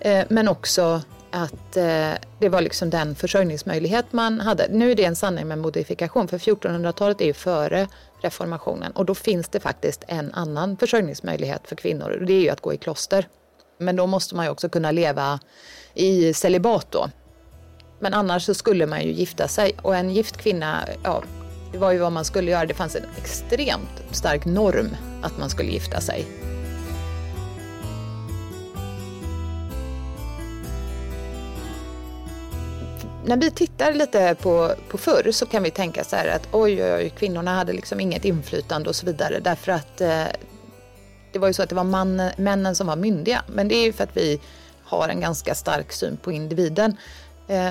eh, 0.00 0.24
men 0.28 0.48
också 0.48 1.02
att 1.30 1.76
eh, 1.76 2.10
det 2.38 2.48
var 2.48 2.60
liksom 2.60 2.90
den 2.90 3.14
försörjningsmöjlighet 3.14 4.12
man 4.12 4.40
hade. 4.40 4.66
Nu 4.70 4.90
är 4.90 4.94
det 4.94 5.04
en 5.04 5.16
sanning 5.16 5.48
med 5.48 5.58
modifikation 5.58 6.28
för 6.28 6.38
1400-talet 6.38 7.20
är 7.20 7.24
ju 7.24 7.32
före 7.32 7.88
reformationen 8.22 8.92
och 8.92 9.04
då 9.04 9.14
finns 9.14 9.48
det 9.48 9.60
faktiskt 9.60 10.04
en 10.08 10.34
annan 10.34 10.76
försörjningsmöjlighet 10.76 11.68
för 11.68 11.76
kvinnor 11.76 12.10
och 12.10 12.26
det 12.26 12.32
är 12.32 12.40
ju 12.40 12.48
att 12.48 12.60
gå 12.60 12.74
i 12.74 12.76
kloster. 12.76 13.28
Men 13.78 13.96
då 13.96 14.06
måste 14.06 14.34
man 14.34 14.44
ju 14.44 14.50
också 14.50 14.68
kunna 14.68 14.90
leva 14.90 15.40
i 15.94 16.34
celibat 16.34 16.86
då. 16.90 17.10
Men 18.00 18.14
annars 18.14 18.42
så 18.42 18.54
skulle 18.54 18.86
man 18.86 19.02
ju 19.02 19.12
gifta 19.12 19.48
sig 19.48 19.72
och 19.82 19.96
en 19.96 20.10
gift 20.10 20.36
kvinna, 20.36 20.88
ja, 21.04 21.22
det 21.72 21.78
var 21.78 21.92
ju 21.92 21.98
vad 21.98 22.12
man 22.12 22.24
skulle 22.24 22.50
göra. 22.50 22.66
Det 22.66 22.74
fanns 22.74 22.96
en 22.96 23.04
extremt 23.18 24.02
stark 24.10 24.44
norm 24.44 24.96
att 25.22 25.38
man 25.38 25.50
skulle 25.50 25.70
gifta 25.70 26.00
sig. 26.00 26.26
när 33.30 33.36
vi 33.36 33.50
tittar 33.50 33.94
lite 33.94 34.36
på, 34.42 34.74
på 34.88 34.98
förr 34.98 35.32
så 35.32 35.46
kan 35.46 35.62
vi 35.62 35.70
tänka 35.70 36.04
så 36.04 36.16
här 36.16 36.28
att 36.28 36.48
oj, 36.52 36.84
oj, 36.84 36.94
oj, 36.94 37.12
kvinnorna 37.18 37.54
hade 37.54 37.72
liksom 37.72 38.00
inget 38.00 38.24
inflytande 38.24 38.88
och 38.88 38.96
så 38.96 39.06
vidare 39.06 39.40
därför 39.40 39.72
att 39.72 40.00
eh, 40.00 40.24
det 41.32 41.38
var 41.38 41.48
ju 41.48 41.52
så 41.52 41.62
att 41.62 41.68
det 41.68 41.74
var 41.74 41.84
man, 41.84 42.22
männen 42.36 42.74
som 42.74 42.86
var 42.86 42.96
myndiga. 42.96 43.42
Men 43.46 43.68
det 43.68 43.74
är 43.74 43.84
ju 43.84 43.92
för 43.92 44.04
att 44.04 44.16
vi 44.16 44.40
har 44.84 45.08
en 45.08 45.20
ganska 45.20 45.54
stark 45.54 45.92
syn 45.92 46.16
på 46.16 46.32
individen. 46.32 46.96
Eh, 47.48 47.70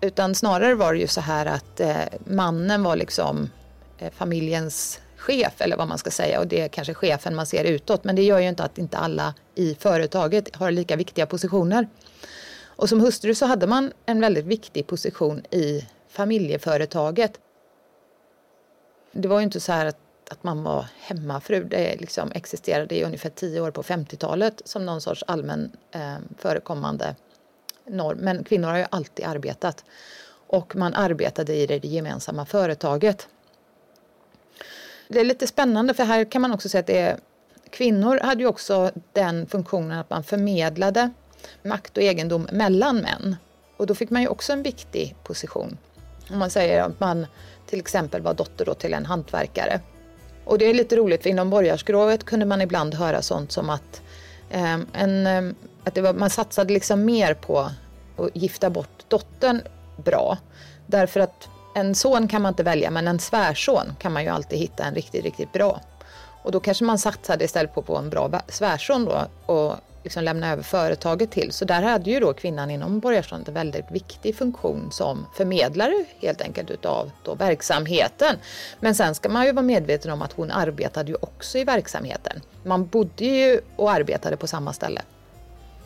utan 0.00 0.34
snarare 0.34 0.74
var 0.74 0.92
det 0.92 0.98
ju 0.98 1.06
så 1.06 1.20
här 1.20 1.46
att 1.46 1.80
eh, 1.80 1.96
mannen 2.24 2.82
var 2.82 2.96
liksom 2.96 3.50
eh, 3.98 4.10
familjens 4.12 5.00
chef 5.16 5.60
eller 5.60 5.76
vad 5.76 5.88
man 5.88 5.98
ska 5.98 6.10
säga 6.10 6.40
och 6.40 6.46
det 6.46 6.60
är 6.60 6.68
kanske 6.68 6.94
chefen 6.94 7.34
man 7.34 7.46
ser 7.46 7.64
utåt 7.64 8.04
men 8.04 8.16
det 8.16 8.22
gör 8.22 8.38
ju 8.38 8.48
inte 8.48 8.64
att 8.64 8.78
inte 8.78 8.98
alla 8.98 9.34
i 9.54 9.74
företaget 9.74 10.56
har 10.56 10.70
lika 10.70 10.96
viktiga 10.96 11.26
positioner. 11.26 11.88
Och 12.64 12.88
som 12.88 13.00
hustru 13.00 13.34
så 13.34 13.46
hade 13.46 13.66
man 13.66 13.92
en 14.06 14.20
väldigt 14.20 14.44
viktig 14.44 14.86
position 14.86 15.42
i 15.50 15.86
familjeföretaget. 16.08 17.40
Det 19.12 19.28
var 19.28 19.38
ju 19.38 19.44
inte 19.44 19.60
så 19.60 19.72
här 19.72 19.86
att, 19.86 19.98
att 20.30 20.44
man 20.44 20.62
var 20.62 20.86
hemmafru. 20.98 21.64
Det 21.64 21.96
liksom 22.00 22.32
existerade 22.34 22.94
i 22.94 23.04
ungefär 23.04 23.30
tio 23.30 23.60
år 23.60 23.70
på 23.70 23.82
50-talet 23.82 24.62
som 24.64 24.86
någon 24.86 25.00
sorts 25.00 25.24
allmän 25.26 25.72
eh, 25.90 26.16
förekommande 26.38 27.16
norm. 27.90 28.18
Men 28.18 28.44
kvinnor 28.44 28.68
har 28.68 28.78
ju 28.78 28.86
alltid 28.90 29.26
arbetat. 29.26 29.84
Och 30.46 30.76
man 30.76 30.94
arbetade 30.94 31.54
i 31.54 31.66
det 31.66 31.84
gemensamma 31.84 32.46
företaget. 32.46 33.28
Det 35.08 35.20
är 35.20 35.24
lite 35.24 35.46
spännande 35.46 35.94
för 35.94 36.04
här 36.04 36.24
kan 36.24 36.42
man 36.42 36.52
också 36.52 36.68
säga 36.68 36.80
att 36.80 36.86
det 36.86 36.98
är, 36.98 37.18
kvinnor 37.70 38.20
hade 38.22 38.40
ju 38.40 38.46
också 38.46 38.90
den 39.12 39.46
funktionen 39.46 39.98
att 39.98 40.10
man 40.10 40.24
förmedlade 40.24 41.10
makt 41.62 41.96
och 41.96 42.02
egendom 42.02 42.48
mellan 42.52 42.96
män. 42.96 43.36
Och 43.76 43.86
då 43.86 43.94
fick 43.94 44.10
man 44.10 44.22
ju 44.22 44.28
också 44.28 44.52
en 44.52 44.62
viktig 44.62 45.16
position. 45.24 45.78
Om 46.30 46.38
man 46.38 46.50
säger 46.50 46.82
att 46.82 47.00
man 47.00 47.26
till 47.66 47.78
exempel 47.78 48.22
var 48.22 48.34
dotter 48.34 48.74
till 48.74 48.94
en 48.94 49.06
hantverkare. 49.06 49.80
Och 50.44 50.58
det 50.58 50.64
är 50.64 50.74
lite 50.74 50.96
roligt 50.96 51.22
för 51.22 51.30
inom 51.30 51.50
borgarskrovet 51.50 52.24
kunde 52.24 52.46
man 52.46 52.60
ibland 52.60 52.94
höra 52.94 53.22
sånt 53.22 53.52
som 53.52 53.70
att, 53.70 54.02
Ehm, 54.50 54.86
en, 54.92 55.26
eh, 55.26 55.54
att 55.84 55.94
det 55.94 56.00
var, 56.00 56.12
man 56.12 56.30
satsade 56.30 56.74
liksom 56.74 57.04
mer 57.04 57.34
på 57.34 57.58
att 57.58 58.30
gifta 58.34 58.70
bort 58.70 59.04
dottern 59.08 59.62
bra. 59.96 60.38
Därför 60.86 61.20
att 61.20 61.48
en 61.74 61.94
son 61.94 62.28
kan 62.28 62.42
man 62.42 62.52
inte 62.52 62.62
välja 62.62 62.90
men 62.90 63.08
en 63.08 63.18
svärson 63.18 63.86
kan 63.98 64.12
man 64.12 64.22
ju 64.22 64.28
alltid 64.28 64.58
hitta 64.58 64.84
en 64.84 64.94
riktigt, 64.94 65.24
riktigt 65.24 65.52
bra. 65.52 65.80
Och 66.42 66.52
då 66.52 66.60
kanske 66.60 66.84
man 66.84 66.98
satsade 66.98 67.44
istället 67.44 67.74
på, 67.74 67.82
på 67.82 67.96
en 67.96 68.10
bra 68.10 68.40
svärson 68.48 69.04
då 69.04 69.26
och 69.52 69.76
liksom 70.08 70.24
lämna 70.24 70.52
över 70.52 70.62
företaget 70.62 71.30
till. 71.30 71.52
Så 71.52 71.64
där 71.64 71.82
hade 71.82 72.10
ju 72.10 72.20
då 72.20 72.32
kvinnan 72.32 72.70
inom 72.70 73.00
borgarståndet 73.00 73.48
en 73.48 73.54
väldigt 73.54 73.90
viktig 73.90 74.36
funktion 74.36 74.88
som 74.92 75.26
förmedlare 75.34 76.04
helt 76.20 76.40
enkelt 76.40 76.70
utav 76.70 77.10
då 77.24 77.34
verksamheten. 77.34 78.36
Men 78.80 78.94
sen 78.94 79.14
ska 79.14 79.28
man 79.28 79.46
ju 79.46 79.52
vara 79.52 79.62
medveten 79.62 80.12
om 80.12 80.22
att 80.22 80.32
hon 80.32 80.50
arbetade 80.50 81.10
ju 81.10 81.16
också 81.20 81.58
i 81.58 81.64
verksamheten. 81.64 82.40
Man 82.64 82.86
bodde 82.86 83.24
ju 83.24 83.60
och 83.76 83.90
arbetade 83.90 84.36
på 84.36 84.46
samma 84.46 84.72
ställe. 84.72 85.02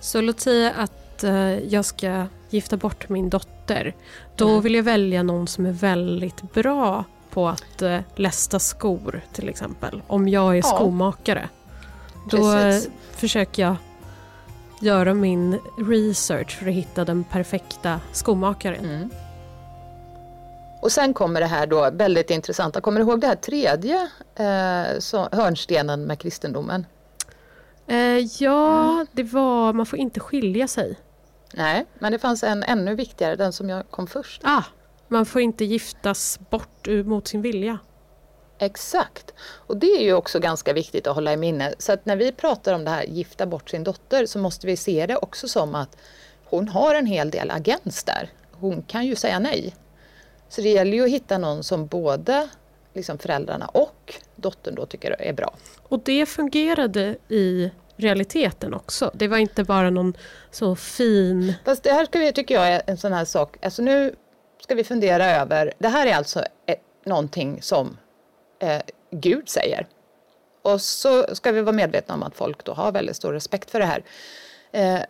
Så 0.00 0.20
låt 0.20 0.40
säga 0.40 0.70
att 0.70 1.24
eh, 1.24 1.58
jag 1.58 1.84
ska 1.84 2.26
gifta 2.50 2.76
bort 2.76 3.08
min 3.08 3.30
dotter. 3.30 3.94
Då 4.36 4.48
mm. 4.48 4.60
vill 4.60 4.74
jag 4.74 4.82
välja 4.82 5.22
någon 5.22 5.46
som 5.46 5.66
är 5.66 5.72
väldigt 5.72 6.52
bra 6.52 7.04
på 7.30 7.48
att 7.48 7.82
eh, 7.82 7.98
lästa 8.16 8.58
skor 8.58 9.20
till 9.32 9.48
exempel. 9.48 10.02
Om 10.06 10.28
jag 10.28 10.52
är 10.52 10.56
ja. 10.56 10.62
skomakare. 10.62 11.48
Då 12.30 12.52
Precis. 12.52 12.90
försöker 13.12 13.62
jag 13.62 13.76
göra 14.82 15.14
min 15.14 15.58
research 15.76 16.58
för 16.58 16.68
att 16.68 16.74
hitta 16.74 17.04
den 17.04 17.24
perfekta 17.24 18.00
skomakaren. 18.12 18.84
Mm. 18.84 19.10
Och 20.82 20.92
sen 20.92 21.14
kommer 21.14 21.40
det 21.40 21.46
här 21.46 21.66
då 21.66 21.90
väldigt 21.90 22.30
intressanta, 22.30 22.80
kommer 22.80 23.00
du 23.00 23.06
ihåg 23.06 23.20
det 23.20 23.26
här 23.26 23.34
tredje 23.34 24.10
eh, 24.34 24.98
så, 24.98 25.28
hörnstenen 25.32 26.02
med 26.04 26.18
kristendomen? 26.18 26.86
Eh, 27.86 28.18
ja, 28.18 28.92
mm. 28.92 29.06
det 29.12 29.22
var 29.22 29.72
man 29.72 29.86
får 29.86 29.98
inte 29.98 30.20
skilja 30.20 30.68
sig. 30.68 30.98
Nej, 31.54 31.86
men 31.98 32.12
det 32.12 32.18
fanns 32.18 32.42
en 32.42 32.62
ännu 32.62 32.94
viktigare, 32.94 33.36
den 33.36 33.52
som 33.52 33.68
jag 33.68 33.90
kom 33.90 34.06
först. 34.06 34.40
Ah, 34.44 34.62
man 35.08 35.26
får 35.26 35.40
inte 35.40 35.64
giftas 35.64 36.40
bort 36.50 36.88
mot 37.04 37.28
sin 37.28 37.42
vilja. 37.42 37.78
Exakt. 38.62 39.34
Och 39.40 39.76
det 39.76 39.86
är 39.86 40.02
ju 40.02 40.14
också 40.14 40.40
ganska 40.40 40.72
viktigt 40.72 41.06
att 41.06 41.14
hålla 41.14 41.32
i 41.32 41.36
minne. 41.36 41.74
Så 41.78 41.92
att 41.92 42.06
när 42.06 42.16
vi 42.16 42.32
pratar 42.32 42.74
om 42.74 42.84
det 42.84 42.90
här 42.90 43.04
gifta 43.04 43.46
bort 43.46 43.70
sin 43.70 43.84
dotter 43.84 44.26
så 44.26 44.38
måste 44.38 44.66
vi 44.66 44.76
se 44.76 45.06
det 45.06 45.16
också 45.16 45.48
som 45.48 45.74
att 45.74 45.96
hon 46.44 46.68
har 46.68 46.94
en 46.94 47.06
hel 47.06 47.30
del 47.30 47.50
agens 47.50 48.04
där. 48.04 48.30
Hon 48.52 48.82
kan 48.82 49.06
ju 49.06 49.14
säga 49.16 49.38
nej. 49.38 49.74
Så 50.48 50.60
det 50.60 50.68
gäller 50.68 50.92
ju 50.92 51.04
att 51.04 51.10
hitta 51.10 51.38
någon 51.38 51.64
som 51.64 51.86
både 51.86 52.48
liksom 52.94 53.18
föräldrarna 53.18 53.66
och 53.66 54.14
dottern 54.36 54.74
då 54.74 54.86
tycker 54.86 55.22
är 55.22 55.32
bra. 55.32 55.54
Och 55.82 56.00
det 56.04 56.26
fungerade 56.26 57.16
i 57.28 57.70
realiteten 57.96 58.74
också. 58.74 59.10
Det 59.14 59.28
var 59.28 59.38
inte 59.38 59.64
bara 59.64 59.90
någon 59.90 60.14
så 60.50 60.76
fin... 60.76 61.54
Fast 61.64 61.82
det 61.82 61.92
här 61.92 62.04
ska 62.04 62.18
vi, 62.18 62.32
tycker 62.32 62.54
jag 62.54 62.68
är 62.68 62.82
en 62.86 62.96
sån 62.96 63.12
här 63.12 63.24
sak. 63.24 63.56
Alltså 63.64 63.82
nu 63.82 64.14
ska 64.62 64.74
vi 64.74 64.84
fundera 64.84 65.26
över. 65.26 65.72
Det 65.78 65.88
här 65.88 66.06
är 66.06 66.14
alltså 66.14 66.44
någonting 67.04 67.62
som 67.62 67.96
eh, 68.62 68.82
Gud 69.10 69.48
säger. 69.48 69.86
Och 70.62 70.80
så 70.80 71.34
ska 71.34 71.52
vi 71.52 71.60
vara 71.60 71.76
medvetna 71.76 72.14
om 72.14 72.22
att 72.22 72.36
folk 72.36 72.64
då 72.64 72.72
har 72.72 72.92
väldigt 72.92 73.16
stor 73.16 73.32
respekt 73.32 73.70
för 73.70 73.78
det 73.78 73.86
här. 73.86 74.04
Eh, 74.72 75.00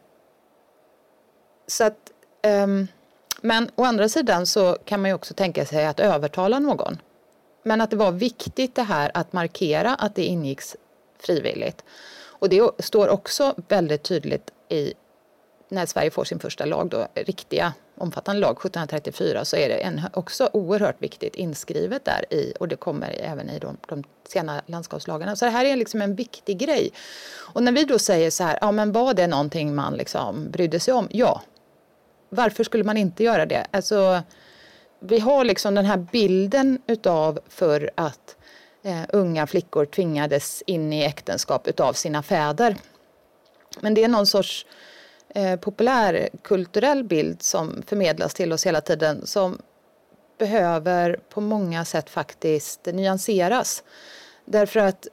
så 1.67 1.85
att, 1.85 2.13
eh, 2.43 2.67
men 3.41 3.71
å 3.75 3.85
andra 3.85 4.09
sidan 4.09 4.47
så 4.47 4.79
kan 4.85 5.01
man 5.03 5.11
ju 5.11 5.15
också 5.15 5.35
tänka 5.35 5.67
sig 5.67 5.87
att 5.87 6.01
övertala 6.01 6.59
någon. 6.59 6.99
Men 7.63 7.81
att 7.81 7.91
det 7.91 7.97
var 7.97 8.13
viktigt 8.13 8.75
det 8.75 8.83
här 8.83 9.11
att 9.15 9.33
markera 9.33 9.95
att 9.95 10.15
det 10.15 10.25
ingicks 10.25 10.77
frivilligt. 11.19 11.85
Och 12.25 12.49
det 12.49 12.71
står 12.79 13.09
också 13.09 13.55
väldigt 13.69 14.03
tydligt 14.03 14.51
i 14.69 14.95
när 15.69 15.87
Sverige 15.87 16.11
får 16.11 16.25
sin 16.25 16.39
första 16.39 16.65
lag, 16.65 16.89
då, 16.89 17.07
riktiga 17.15 17.73
omfattande 17.97 18.41
lag 18.41 18.51
1734 18.51 19.45
så 19.45 19.57
är 19.57 19.69
det 19.69 19.75
en, 19.75 20.01
också 20.13 20.51
oerhört 20.53 21.03
viktigt 21.03 21.35
inskrivet 21.35 22.05
där 22.05 22.25
i 22.31 22.55
och 22.61 22.69
det 22.69 22.77
kommer 22.77 23.15
även 23.21 23.51
i 23.51 23.59
de, 23.59 23.77
de 23.89 24.05
sena 24.29 24.63
landskapslagarna. 24.67 25.37
Så 25.37 25.45
det 25.45 25.51
här 25.51 25.65
är 25.65 25.77
liksom 25.77 26.03
en 26.03 26.15
viktig 26.15 26.59
grej. 26.59 26.91
Och 27.35 27.63
när 27.63 27.73
vi 27.73 27.85
då 27.85 27.99
säger 27.99 28.31
så 28.31 28.45
här, 28.45 28.59
ja 28.61 28.73
men 28.73 28.93
var 28.93 29.15
det 29.15 29.27
någonting 29.27 29.75
man 29.75 29.95
liksom 29.95 30.51
brydde 30.51 30.81
sig 30.81 30.95
om? 30.95 31.09
Ja. 31.11 31.43
Varför 32.29 32.65
skulle 32.65 32.85
man 32.85 32.97
inte 32.97 33.25
göra 33.25 33.47
det? 33.47 33.67
Alltså, 33.71 34.23
vi 35.01 35.19
har 35.19 35.45
liksom 35.45 35.75
den 35.75 35.85
här 35.85 36.07
bilden 36.13 36.83
utav 36.87 37.41
för 37.49 37.91
att 37.95 38.37
eh, 38.85 39.03
unga 39.09 39.47
flickor 39.47 39.87
tvingades 39.87 40.63
in 40.67 40.93
i 40.93 41.05
äktenskap 41.05 41.69
utav 41.69 41.93
sina 41.93 42.23
fäder. 42.23 42.77
Men 43.81 43.95
det 43.95 44.05
är 44.05 44.09
någon 44.09 44.27
sorts 44.27 44.67
eh, 45.35 45.57
populärkulturell 45.57 47.05
bild 47.05 47.43
som 47.43 47.83
förmedlas 47.87 48.35
till 48.35 48.53
oss 48.53 48.67
hela 48.67 48.81
tiden 48.81 49.27
som 49.27 49.59
behöver 50.39 51.21
på 51.29 51.41
många 51.41 51.85
sätt 51.85 52.11
faktiskt 52.11 52.87
nyanseras. 52.87 53.83
Därför 54.45 54.81
att 54.81 55.07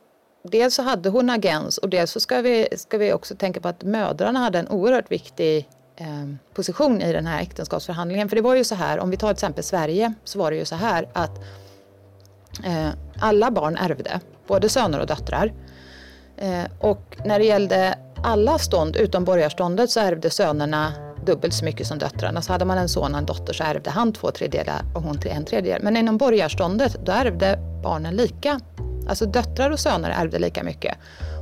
dels 0.44 0.76
så 0.76 0.82
hade 0.82 1.10
hon 1.10 1.30
agens 1.30 1.78
och 1.78 1.90
dels 1.90 2.12
så 2.12 2.20
ska 2.20 2.42
vi, 2.42 2.68
ska 2.76 2.98
vi 2.98 3.14
också 3.14 3.36
tänka 3.36 3.62
på 3.62 3.68
att 3.68 3.84
mödrarna 3.84 4.40
hade 4.40 4.60
en 4.60 4.68
oerhört 4.68 5.12
viktig 5.12 5.70
eh, 5.96 6.34
position 6.54 7.02
i 7.02 7.14
den 7.14 7.26
här 7.26 7.42
äktenskapsförhandlingen. 7.42 8.30
För 8.30 8.36
det 8.36 8.42
var 8.42 8.56
ju 8.56 8.64
så 8.64 8.76
här, 8.76 9.00
om 9.00 9.10
vi 9.10 9.18
tar 9.18 9.28
till 9.28 9.34
exempel 9.34 9.64
Sverige, 9.64 10.14
så 10.24 10.40
var 10.40 10.52
det 10.52 10.58
ju 10.58 10.66
så 10.66 10.76
här 10.76 11.10
att 11.14 11.38
eh, 12.66 12.90
alla 13.20 13.52
barn 13.52 13.78
ärvde, 13.78 14.20
både 14.48 14.70
söner 14.70 15.00
och 15.00 15.08
döttrar. 15.08 15.54
Eh, 16.38 16.64
och 16.80 17.18
när 17.26 17.40
det 17.40 17.46
gällde 17.46 17.98
alla 18.24 18.58
stånd 18.58 18.96
utom 18.96 19.24
borgarståndet 19.26 19.90
så 19.90 20.00
ärvde 20.00 20.30
sönerna 20.30 20.94
dubbelt 21.26 21.54
så 21.54 21.66
mycket 21.66 21.88
som 21.88 21.98
döttrarna. 21.98 22.42
Så 22.42 22.52
hade 22.52 22.66
man 22.66 22.78
en 22.78 22.90
son 22.90 23.14
och 23.14 23.20
en 23.20 23.26
dotter 23.26 23.54
så 23.54 23.64
ärvde 23.64 23.90
han 23.90 24.14
två 24.14 24.32
tredjedelar 24.32 24.82
och 24.96 25.02
hon 25.02 25.20
en 25.24 25.46
tredjedel. 25.46 25.84
Men 25.84 25.98
inom 25.98 26.18
borgarståndet 26.18 27.06
då 27.06 27.12
ärvde 27.12 27.60
barnen 27.84 28.16
lika. 28.16 28.60
Alltså 29.08 29.26
döttrar 29.26 29.72
och 29.72 29.80
söner 29.80 30.10
ärvde 30.10 30.40
lika 30.40 30.64
mycket. 30.64 30.98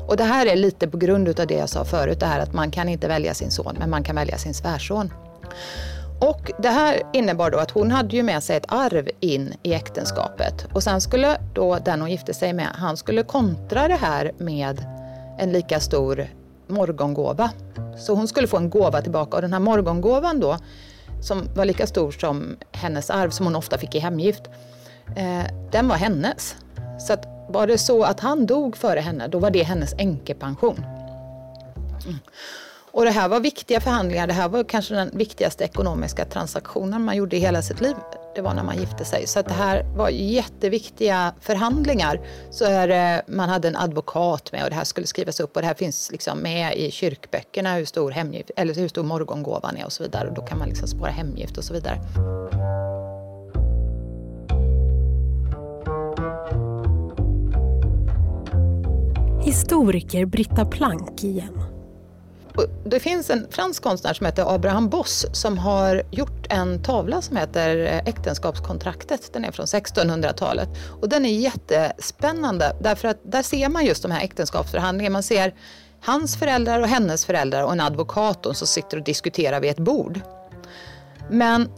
Och 0.07 0.17
det 0.17 0.23
här 0.23 0.45
är 0.45 0.55
lite 0.55 0.87
på 0.87 0.97
grund 0.97 1.39
av 1.39 1.47
det 1.47 1.53
jag 1.53 1.69
sa 1.69 1.85
förut, 1.85 2.19
det 2.19 2.25
här 2.25 2.39
att 2.39 2.53
man 2.53 2.71
kan 2.71 2.89
inte 2.89 3.07
välja 3.07 3.33
sin 3.33 3.51
son 3.51 3.75
men 3.79 3.89
man 3.89 4.03
kan 4.03 4.15
välja 4.15 4.37
sin 4.37 4.53
svärson. 4.53 5.13
Och 6.19 6.51
det 6.59 6.69
här 6.69 7.01
innebar 7.13 7.51
då 7.51 7.57
att 7.57 7.71
hon 7.71 7.91
hade 7.91 8.15
ju 8.15 8.23
med 8.23 8.43
sig 8.43 8.57
ett 8.57 8.65
arv 8.67 9.09
in 9.19 9.53
i 9.63 9.73
äktenskapet 9.73 10.67
och 10.73 10.83
sen 10.83 11.01
skulle 11.01 11.37
då 11.53 11.77
den 11.85 12.01
hon 12.01 12.11
gifte 12.11 12.33
sig 12.33 12.53
med, 12.53 12.67
han 12.73 12.97
skulle 12.97 13.23
kontra 13.23 13.87
det 13.87 13.95
här 13.95 14.31
med 14.37 14.85
en 15.39 15.51
lika 15.51 15.79
stor 15.79 16.27
morgongåva. 16.69 17.51
Så 17.97 18.15
hon 18.15 18.27
skulle 18.27 18.47
få 18.47 18.57
en 18.57 18.69
gåva 18.69 19.01
tillbaka 19.01 19.35
och 19.35 19.41
den 19.41 19.53
här 19.53 19.59
morgongåvan 19.59 20.39
då, 20.39 20.57
som 21.21 21.47
var 21.55 21.65
lika 21.65 21.87
stor 21.87 22.11
som 22.11 22.57
hennes 22.71 23.09
arv 23.09 23.29
som 23.29 23.45
hon 23.45 23.55
ofta 23.55 23.77
fick 23.77 23.95
i 23.95 23.99
hemgift, 23.99 24.43
eh, 25.15 25.43
den 25.71 25.87
var 25.87 25.95
hennes. 25.95 26.55
Så 26.99 27.13
att 27.13 27.25
var 27.49 27.67
det 27.67 27.77
så 27.77 28.03
att 28.03 28.19
han 28.19 28.45
dog 28.45 28.77
före 28.77 28.99
henne, 28.99 29.27
då 29.27 29.39
var 29.39 29.49
det 29.49 29.63
hennes 29.63 29.93
änkepension. 29.97 30.85
Mm. 32.05 32.19
Och 32.91 33.05
det 33.05 33.11
här 33.11 33.29
var 33.29 33.39
viktiga 33.39 33.79
förhandlingar. 33.79 34.27
Det 34.27 34.33
här 34.33 34.49
var 34.49 34.63
kanske 34.63 34.95
den 34.95 35.09
viktigaste 35.13 35.63
ekonomiska 35.63 36.25
transaktionen 36.25 37.03
man 37.03 37.15
gjorde 37.15 37.35
i 37.35 37.39
hela 37.39 37.61
sitt 37.61 37.81
liv. 37.81 37.95
Det 38.37 38.41
var 38.43 38.53
när 38.53 38.63
man 38.63 38.77
gifte 38.77 39.05
sig. 39.05 39.27
Så 39.27 39.41
det 39.41 39.53
här 39.53 39.83
var 39.95 40.09
jätteviktiga 40.09 41.33
förhandlingar. 41.41 42.21
Så 42.51 42.65
är 42.65 43.21
man 43.27 43.49
hade 43.49 43.67
en 43.67 43.75
advokat 43.75 44.51
med 44.51 44.63
och 44.63 44.69
det 44.69 44.75
här 44.75 44.83
skulle 44.83 45.07
skrivas 45.07 45.39
upp 45.39 45.55
och 45.55 45.61
det 45.61 45.67
här 45.67 45.73
finns 45.73 46.11
liksom 46.11 46.39
med 46.39 46.77
i 46.77 46.91
kyrkböckerna 46.91 47.75
hur 47.75 47.85
stor, 47.85 48.11
hemgift, 48.11 48.51
eller 48.55 48.73
hur 48.73 48.87
stor 48.87 49.03
morgongåvan 49.03 49.77
är 49.77 49.85
och 49.85 49.91
så 49.91 50.03
vidare. 50.03 50.27
Och 50.27 50.33
då 50.33 50.41
kan 50.41 50.57
man 50.59 50.67
liksom 50.67 50.87
spara 50.87 51.11
hemgift 51.11 51.57
och 51.57 51.63
så 51.63 51.73
vidare. 51.73 51.99
Historiker 59.45 60.25
Britta 60.25 60.65
Plank 60.65 61.23
igen. 61.23 61.76
Det 62.85 62.99
finns 62.99 63.29
en 63.29 63.47
fransk 63.51 63.83
konstnär 63.83 64.13
som 64.13 64.25
heter 64.25 64.55
Abraham 64.55 64.89
Boss 64.89 65.25
som 65.31 65.57
har 65.57 66.03
gjort 66.11 66.47
en 66.49 66.83
tavla 66.83 67.21
som 67.21 67.37
heter 67.37 67.77
eh, 67.77 67.97
Äktenskapskontraktet. 67.97 69.33
Den 69.33 69.45
är 69.45 69.51
från 69.51 69.65
1600-talet 69.65 70.69
och 71.01 71.09
den 71.09 71.25
är 71.25 71.29
jättespännande 71.29 72.75
därför 72.81 73.07
att 73.07 73.19
där 73.23 73.43
ser 73.43 73.69
man 73.69 73.85
just 73.85 74.03
de 74.03 74.11
här 74.11 74.23
äktenskapsförhandlingarna. 74.23 75.13
Man 75.13 75.23
ser 75.23 75.53
hans 76.01 76.37
föräldrar 76.37 76.79
och 76.79 76.87
hennes 76.87 77.25
föräldrar 77.25 77.63
och 77.63 77.71
en 77.71 77.81
advokat 77.81 78.47
som 78.53 78.67
sitter 78.67 78.97
och 78.97 79.03
diskuterar 79.03 79.59
vid 79.59 79.71
ett 79.71 79.79
bord. 79.79 80.21
Men 81.29 81.69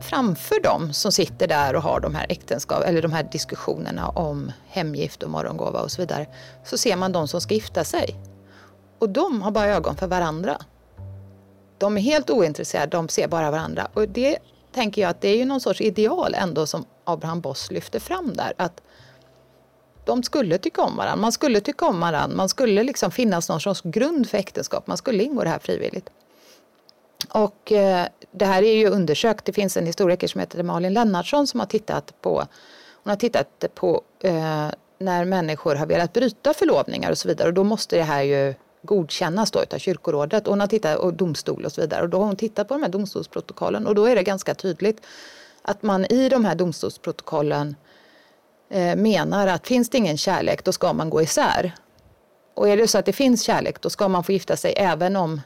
framför 0.00 0.62
dem 0.62 0.92
som 0.92 1.12
sitter 1.12 1.48
där 1.48 1.76
och 1.76 1.82
har 1.82 2.00
de 2.00 2.14
här 2.14 2.26
äktenskap 2.28 2.82
eller 2.84 3.02
de 3.02 3.12
här 3.12 3.28
diskussionerna 3.32 4.08
om 4.08 4.52
hemgift 4.68 5.22
och 5.22 5.30
morgongåva 5.30 5.80
och 5.80 5.90
så 5.90 6.02
vidare 6.02 6.26
så 6.64 6.78
ser 6.78 6.96
man 6.96 7.12
de 7.12 7.28
som 7.28 7.40
ska 7.40 7.54
gifta 7.54 7.84
sig. 7.84 8.29
Och 9.00 9.08
de 9.08 9.42
har 9.42 9.50
bara 9.50 9.66
ögon 9.66 9.96
för 9.96 10.06
varandra. 10.06 10.58
De 11.78 11.96
är 11.96 12.00
helt 12.00 12.30
ointresserade, 12.30 12.96
de 12.96 13.08
ser 13.08 13.28
bara 13.28 13.50
varandra. 13.50 13.88
Och 13.94 14.08
det 14.08 14.38
tänker 14.72 15.02
jag 15.02 15.08
att 15.08 15.20
det 15.20 15.28
är 15.28 15.36
ju 15.36 15.44
någon 15.44 15.60
sorts 15.60 15.80
ideal 15.80 16.34
ändå 16.34 16.66
som 16.66 16.84
Abraham 17.04 17.40
Boss 17.40 17.70
lyfter 17.70 17.98
fram 17.98 18.32
där. 18.34 18.52
Att 18.56 18.80
de 20.04 20.22
skulle 20.22 20.58
tycka 20.58 20.82
om 20.82 20.96
varandra, 20.96 21.22
man 21.22 21.32
skulle 21.32 21.60
tycka 21.60 21.86
om 21.86 22.00
varandra, 22.00 22.36
man 22.36 22.48
skulle 22.48 22.82
liksom 22.82 23.10
finnas 23.10 23.48
någon 23.48 23.60
sorts 23.60 23.82
grund 23.84 24.28
för 24.28 24.38
äktenskap, 24.38 24.86
man 24.86 24.96
skulle 24.96 25.22
ingå 25.24 25.44
det 25.44 25.50
här 25.50 25.58
frivilligt. 25.58 26.10
Och 27.28 27.72
eh, 27.72 28.06
det 28.30 28.44
här 28.44 28.62
är 28.62 28.76
ju 28.76 28.88
undersökt, 28.88 29.44
det 29.44 29.52
finns 29.52 29.76
en 29.76 29.86
historiker 29.86 30.28
som 30.28 30.40
heter 30.40 30.62
Malin 30.62 30.92
Lennartsson 30.92 31.46
som 31.46 31.60
har 31.60 31.66
tittat 31.66 32.14
på, 32.20 32.44
hon 33.02 33.10
har 33.10 33.16
tittat 33.16 33.64
på 33.74 34.02
eh, 34.22 34.68
när 34.98 35.24
människor 35.24 35.74
har 35.74 35.86
velat 35.86 36.12
bryta 36.12 36.54
förlovningar 36.54 37.10
och 37.10 37.18
så 37.18 37.28
vidare 37.28 37.48
och 37.48 37.54
då 37.54 37.64
måste 37.64 37.96
det 37.96 38.02
här 38.02 38.22
ju 38.22 38.54
godkännas 38.82 39.50
då 39.50 39.62
utav 39.62 39.78
kyrkorådet 39.78 40.46
och, 40.46 40.52
hon 40.52 40.60
har 40.60 40.66
tittat, 40.66 40.98
och 40.98 41.14
domstol 41.14 41.64
och 41.64 41.72
så 41.72 41.80
vidare. 41.80 42.02
Och 42.02 42.08
då 42.08 42.18
har 42.18 42.26
hon 42.26 42.36
tittat 42.36 42.68
på 42.68 42.74
de 42.74 42.82
här 42.82 42.90
domstolsprotokollen 42.90 43.86
och 43.86 43.94
då 43.94 44.04
är 44.04 44.16
det 44.16 44.22
ganska 44.22 44.54
tydligt 44.54 45.00
att 45.62 45.82
man 45.82 46.04
i 46.04 46.28
de 46.28 46.44
här 46.44 46.54
domstolsprotokollen 46.54 47.76
eh, 48.70 48.96
menar 48.96 49.46
att 49.46 49.66
finns 49.66 49.90
det 49.90 49.98
ingen 49.98 50.18
kärlek 50.18 50.64
då 50.64 50.72
ska 50.72 50.92
man 50.92 51.10
gå 51.10 51.22
isär. 51.22 51.74
Och 52.54 52.68
är 52.68 52.76
det 52.76 52.88
så 52.88 52.98
att 52.98 53.06
det 53.06 53.12
finns 53.12 53.42
kärlek 53.42 53.80
då 53.80 53.90
ska 53.90 54.08
man 54.08 54.24
få 54.24 54.32
gifta 54.32 54.56
sig 54.56 54.74
även 54.76 55.16
om 55.16 55.40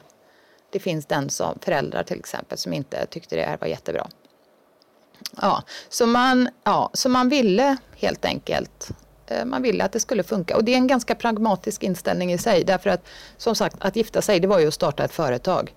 det 0.69 0.79
finns 0.79 1.05
den 1.05 1.29
som 1.29 1.59
föräldrar 1.59 2.03
till 2.03 2.19
exempel 2.19 2.57
som 2.57 2.73
inte 2.73 3.05
tyckte 3.05 3.35
det 3.35 3.41
här 3.41 3.57
var 3.57 3.67
jättebra. 3.67 4.07
Ja, 5.41 5.63
så 5.89 6.05
man, 6.05 6.49
ja, 6.63 6.89
så 6.93 7.09
man 7.09 7.29
ville 7.29 7.77
helt 7.95 8.25
enkelt 8.25 8.89
man 9.45 9.61
ville 9.61 9.83
att 9.83 9.91
det 9.91 9.99
skulle 9.99 10.23
funka 10.23 10.55
och 10.55 10.63
det 10.63 10.73
är 10.73 10.77
en 10.77 10.87
ganska 10.87 11.15
pragmatisk 11.15 11.83
inställning 11.83 12.33
i 12.33 12.37
sig 12.37 12.63
därför 12.63 12.89
att 12.89 13.07
som 13.37 13.55
sagt 13.55 13.75
att 13.79 13.95
gifta 13.95 14.21
sig 14.21 14.39
det 14.39 14.47
var 14.47 14.59
ju 14.59 14.67
att 14.67 14.73
starta 14.73 15.03
ett 15.03 15.13
företag. 15.13 15.75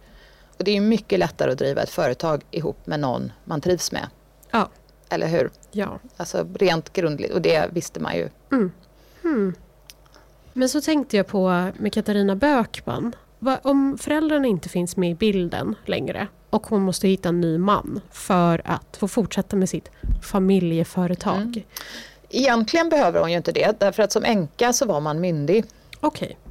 Och 0.58 0.64
det 0.64 0.76
är 0.76 0.80
mycket 0.80 1.18
lättare 1.18 1.52
att 1.52 1.58
driva 1.58 1.82
ett 1.82 1.90
företag 1.90 2.44
ihop 2.50 2.86
med 2.86 3.00
någon 3.00 3.32
man 3.44 3.60
trivs 3.60 3.92
med. 3.92 4.06
Ja. 4.50 4.68
Eller 5.08 5.26
hur? 5.26 5.50
Ja. 5.70 5.98
Alltså 6.16 6.46
rent 6.54 6.92
grundligt 6.92 7.32
och 7.32 7.42
det 7.42 7.68
visste 7.72 8.00
man 8.00 8.16
ju. 8.16 8.28
Mm. 8.52 8.72
Mm. 9.24 9.54
Men 10.52 10.68
så 10.68 10.80
tänkte 10.80 11.16
jag 11.16 11.26
på 11.26 11.70
med 11.78 11.92
Katarina 11.92 12.36
Bökman. 12.36 13.14
Om 13.62 13.98
föräldrarna 13.98 14.46
inte 14.46 14.68
finns 14.68 14.96
med 14.96 15.10
i 15.10 15.14
bilden 15.14 15.74
längre 15.84 16.28
och 16.50 16.66
hon 16.66 16.82
måste 16.82 17.08
hitta 17.08 17.28
en 17.28 17.40
ny 17.40 17.58
man 17.58 18.00
för 18.10 18.62
att 18.64 18.96
få 18.96 19.08
fortsätta 19.08 19.56
med 19.56 19.68
sitt 19.68 19.90
familjeföretag. 20.22 21.36
Mm. 21.36 21.62
Egentligen 22.30 22.88
behöver 22.88 23.20
hon 23.20 23.30
ju 23.30 23.36
inte 23.36 23.52
det 23.52 23.80
därför 23.80 24.02
att 24.02 24.12
som 24.12 24.24
änka 24.24 24.72
så 24.72 24.86
var 24.86 25.00
man 25.00 25.20
myndig. 25.20 25.64
Okej. 26.00 26.26
Okay. 26.26 26.48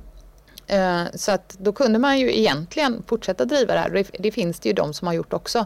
Eh, 0.68 1.06
så 1.14 1.32
att 1.32 1.56
då 1.60 1.74
kunde 1.74 2.00
man 2.00 2.20
ju 2.20 2.38
egentligen 2.38 3.04
fortsätta 3.08 3.46
driva 3.46 3.74
det 3.74 3.80
här. 3.80 4.06
Det, 4.20 4.32
finns 4.32 4.60
det 4.60 4.70
ju 4.70 4.74
de 4.74 4.94
som 4.94 5.08
har 5.08 5.14
gjort 5.14 5.34
också. 5.34 5.66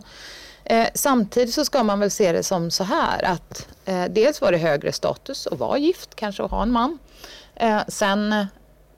Eh, 0.63 0.87
samtidigt 0.93 1.53
så 1.53 1.65
ska 1.65 1.83
man 1.83 1.99
väl 1.99 2.11
se 2.11 2.31
det 2.31 2.43
som 2.43 2.71
så 2.71 2.83
här 2.83 3.25
att 3.25 3.67
eh, 3.85 4.05
dels 4.09 4.41
var 4.41 4.51
det 4.51 4.57
högre 4.57 4.91
status 4.91 5.47
att 5.47 5.59
vara 5.59 5.77
gift, 5.77 6.15
kanske 6.15 6.43
att 6.43 6.51
ha 6.51 6.63
en 6.63 6.71
man. 6.71 6.97
Sen 7.87 8.47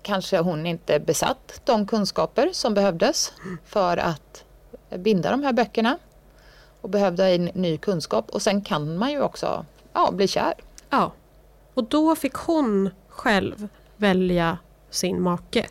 kanske 0.01 0.37
hon 0.37 0.65
inte 0.65 0.99
besatt 0.99 1.61
de 1.63 1.87
kunskaper 1.87 2.49
som 2.53 2.73
behövdes 2.73 3.33
för 3.65 3.97
att 3.97 4.43
binda 4.97 5.31
de 5.31 5.43
här 5.43 5.53
böckerna 5.53 5.97
och 6.81 6.89
behövde 6.89 7.29
en 7.29 7.45
ny 7.45 7.77
kunskap 7.77 8.29
och 8.29 8.41
sen 8.41 8.61
kan 8.61 8.97
man 8.97 9.11
ju 9.11 9.21
också 9.21 9.65
ja, 9.93 10.11
bli 10.11 10.27
kär. 10.27 10.53
Ja, 10.93 11.11
och 11.73 11.83
då 11.83 12.15
fick 12.15 12.33
hon 12.33 12.89
själv 13.07 13.67
välja 13.97 14.57
sin 14.89 15.21
make. 15.21 15.67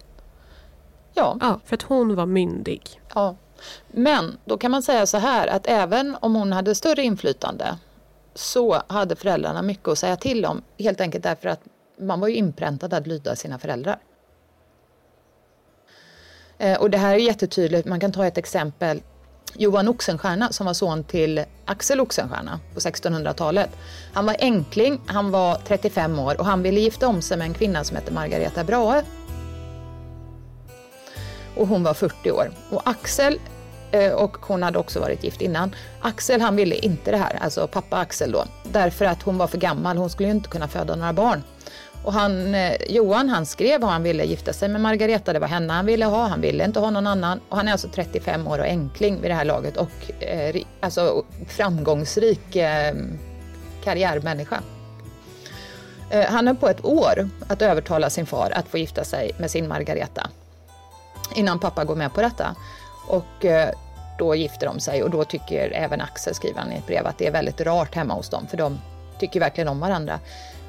Ja. 1.15 1.39
ja 1.41 1.61
för 1.65 1.77
att 1.77 1.83
hon 1.83 2.15
var 2.15 2.27
myndig. 2.27 3.01
Ja. 3.15 3.37
Men 3.89 4.39
då 4.45 4.59
kan 4.59 4.71
man 4.71 4.83
säga 4.83 5.07
så 5.07 5.19
här 5.19 5.49
att 5.49 5.67
även 5.67 6.17
om 6.21 6.35
hon 6.35 6.53
hade 6.53 6.75
större 6.75 7.03
inflytande 7.03 7.79
så 8.35 8.83
hade 8.87 9.17
föräldrarna 9.17 9.63
mycket 9.63 9.89
att 9.89 9.99
säga 9.99 10.17
till 10.17 10.45
om. 10.47 10.63
Helt 10.79 11.01
enkelt 11.01 11.25
därför 11.25 11.49
att 11.49 11.61
man 11.99 12.21
var 12.21 12.29
ju 12.29 12.35
inpräntad 12.35 12.95
att 12.95 13.07
lyda 13.07 13.37
sina 13.37 13.59
föräldrar. 13.59 13.99
Eh, 16.59 16.81
och 16.81 16.91
det 16.91 16.99
här 16.99 17.15
är 17.15 17.19
jättetydligt. 17.19 17.89
Man 17.89 18.01
kan 18.01 18.13
ta 18.13 18.27
ett 18.27 18.39
exempel. 18.39 19.03
Johan 19.55 19.89
Oxenstierna 19.89 20.53
som 20.53 20.67
var 20.67 20.75
son 20.75 21.05
till 21.05 21.45
Axel 21.65 22.01
Oxenstierna 22.01 22.61
på 22.75 22.81
1600-talet. 22.81 23.71
Han 24.13 24.27
var 24.27 24.37
enkling, 24.39 25.01
han 25.07 25.31
var 25.31 25.55
35 25.67 26.19
år 26.19 26.41
och 26.41 26.47
han 26.47 26.63
ville 26.63 26.81
gifta 26.81 27.09
om 27.09 27.23
sig 27.23 27.37
med 27.37 27.47
en 27.47 27.55
kvinna 27.55 27.85
som 27.85 27.97
hette 27.97 28.13
Margareta 28.13 28.65
Brahe. 28.65 29.03
Och 31.57 31.67
hon 31.67 31.83
var 31.83 31.95
40 31.95 32.31
år. 32.31 32.51
Och 32.71 32.83
Axel 32.85 33.41
eh, 33.91 34.13
och 34.13 34.37
hon 34.41 34.63
hade 34.63 34.79
också 34.79 35.01
varit 35.01 35.25
gift 35.25 35.41
innan. 35.41 35.75
Axel 36.01 36.41
han 36.41 36.57
ville 36.57 36.75
inte 36.75 37.11
det 37.11 37.17
här, 37.17 37.39
alltså 37.41 37.67
pappa 37.67 37.97
Axel 37.97 38.33
då, 38.33 38.45
därför 38.73 39.05
att 39.05 39.23
hon 39.23 39.39
var 39.39 39.47
för 39.47 39.59
gammal, 39.59 39.97
hon 39.97 40.11
skulle 40.11 40.29
ju 40.29 40.35
inte 40.35 40.49
kunna 40.49 40.69
föda 40.69 40.97
några 40.97 41.13
barn. 41.13 41.43
Och 42.05 42.13
han, 42.13 42.55
eh, 42.55 42.77
Johan 42.89 43.29
han 43.29 43.47
skrev 43.47 43.81
vad 43.81 43.91
han 43.91 44.03
ville 44.03 44.25
gifta 44.25 44.53
sig 44.53 44.69
med 44.69 44.81
Margareta, 44.81 45.33
det 45.33 45.39
var 45.39 45.49
henne 45.49 45.73
han 45.73 45.87
ville 45.87 46.05
ha, 46.05 46.27
han 46.27 46.41
ville 46.41 46.65
inte 46.65 46.81
ha 46.81 46.91
någon 46.91 47.07
annan. 47.07 47.41
Och 47.49 47.57
han 47.57 47.69
är 47.69 47.73
alltså 47.73 47.89
35 47.89 48.49
år 48.49 48.59
och 48.59 48.65
enkling 48.65 49.21
vid 49.21 49.31
det 49.31 49.35
här 49.35 49.45
laget 49.45 49.77
och 49.77 50.23
eh, 50.23 50.63
alltså 50.81 51.25
framgångsrik 51.49 52.57
eh, 52.57 52.95
karriärmänniska. 53.85 54.63
Eh, 56.11 56.27
han 56.27 56.47
höll 56.47 56.57
på 56.57 56.69
ett 56.69 56.85
år 56.85 57.29
att 57.49 57.63
övertala 57.63 58.11
sin 58.11 58.27
far 58.27 58.51
att 58.55 58.69
få 58.69 58.79
gifta 58.79 59.05
sig 59.05 59.31
med 59.39 59.51
sin 59.51 59.69
Margareta 59.69 60.31
innan 61.35 61.59
pappa 61.59 61.85
går 61.85 61.97
med 61.97 62.15
på 62.15 62.23
detta. 62.23 62.55
Och 63.09 63.45
eh, 63.45 63.71
då 64.19 64.35
gifter 64.35 64.67
de 64.67 64.81
sig 64.81 65.03
och 65.03 65.11
då 65.11 65.25
tycker 65.25 65.71
även 65.71 66.01
Axel, 66.01 66.35
skriver 66.35 66.61
han 66.61 66.73
i 66.73 66.77
ett 66.77 66.87
brev, 66.87 67.07
att 67.07 67.19
det 67.19 67.27
är 67.27 67.31
väldigt 67.31 67.61
rart 67.61 67.95
hemma 67.95 68.15
hos 68.15 68.29
dem 68.29 68.47
för 68.47 68.57
de 68.57 68.79
tycker 69.19 69.41
verkligen 69.41 69.69
om 69.69 69.81
varandra. 69.81 70.21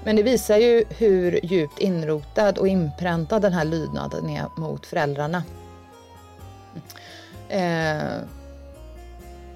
Men 0.03 0.15
det 0.15 0.23
visar 0.23 0.57
ju 0.57 0.83
hur 0.89 1.45
djupt 1.45 1.79
inrotad 1.79 2.57
och 2.57 2.67
inpräntad 2.67 3.41
den 3.41 3.53
här 3.53 3.65
lydnaden 3.65 4.29
är 4.29 4.45
mot 4.57 4.85
föräldrarna. 4.85 5.43
Eh, 7.49 8.17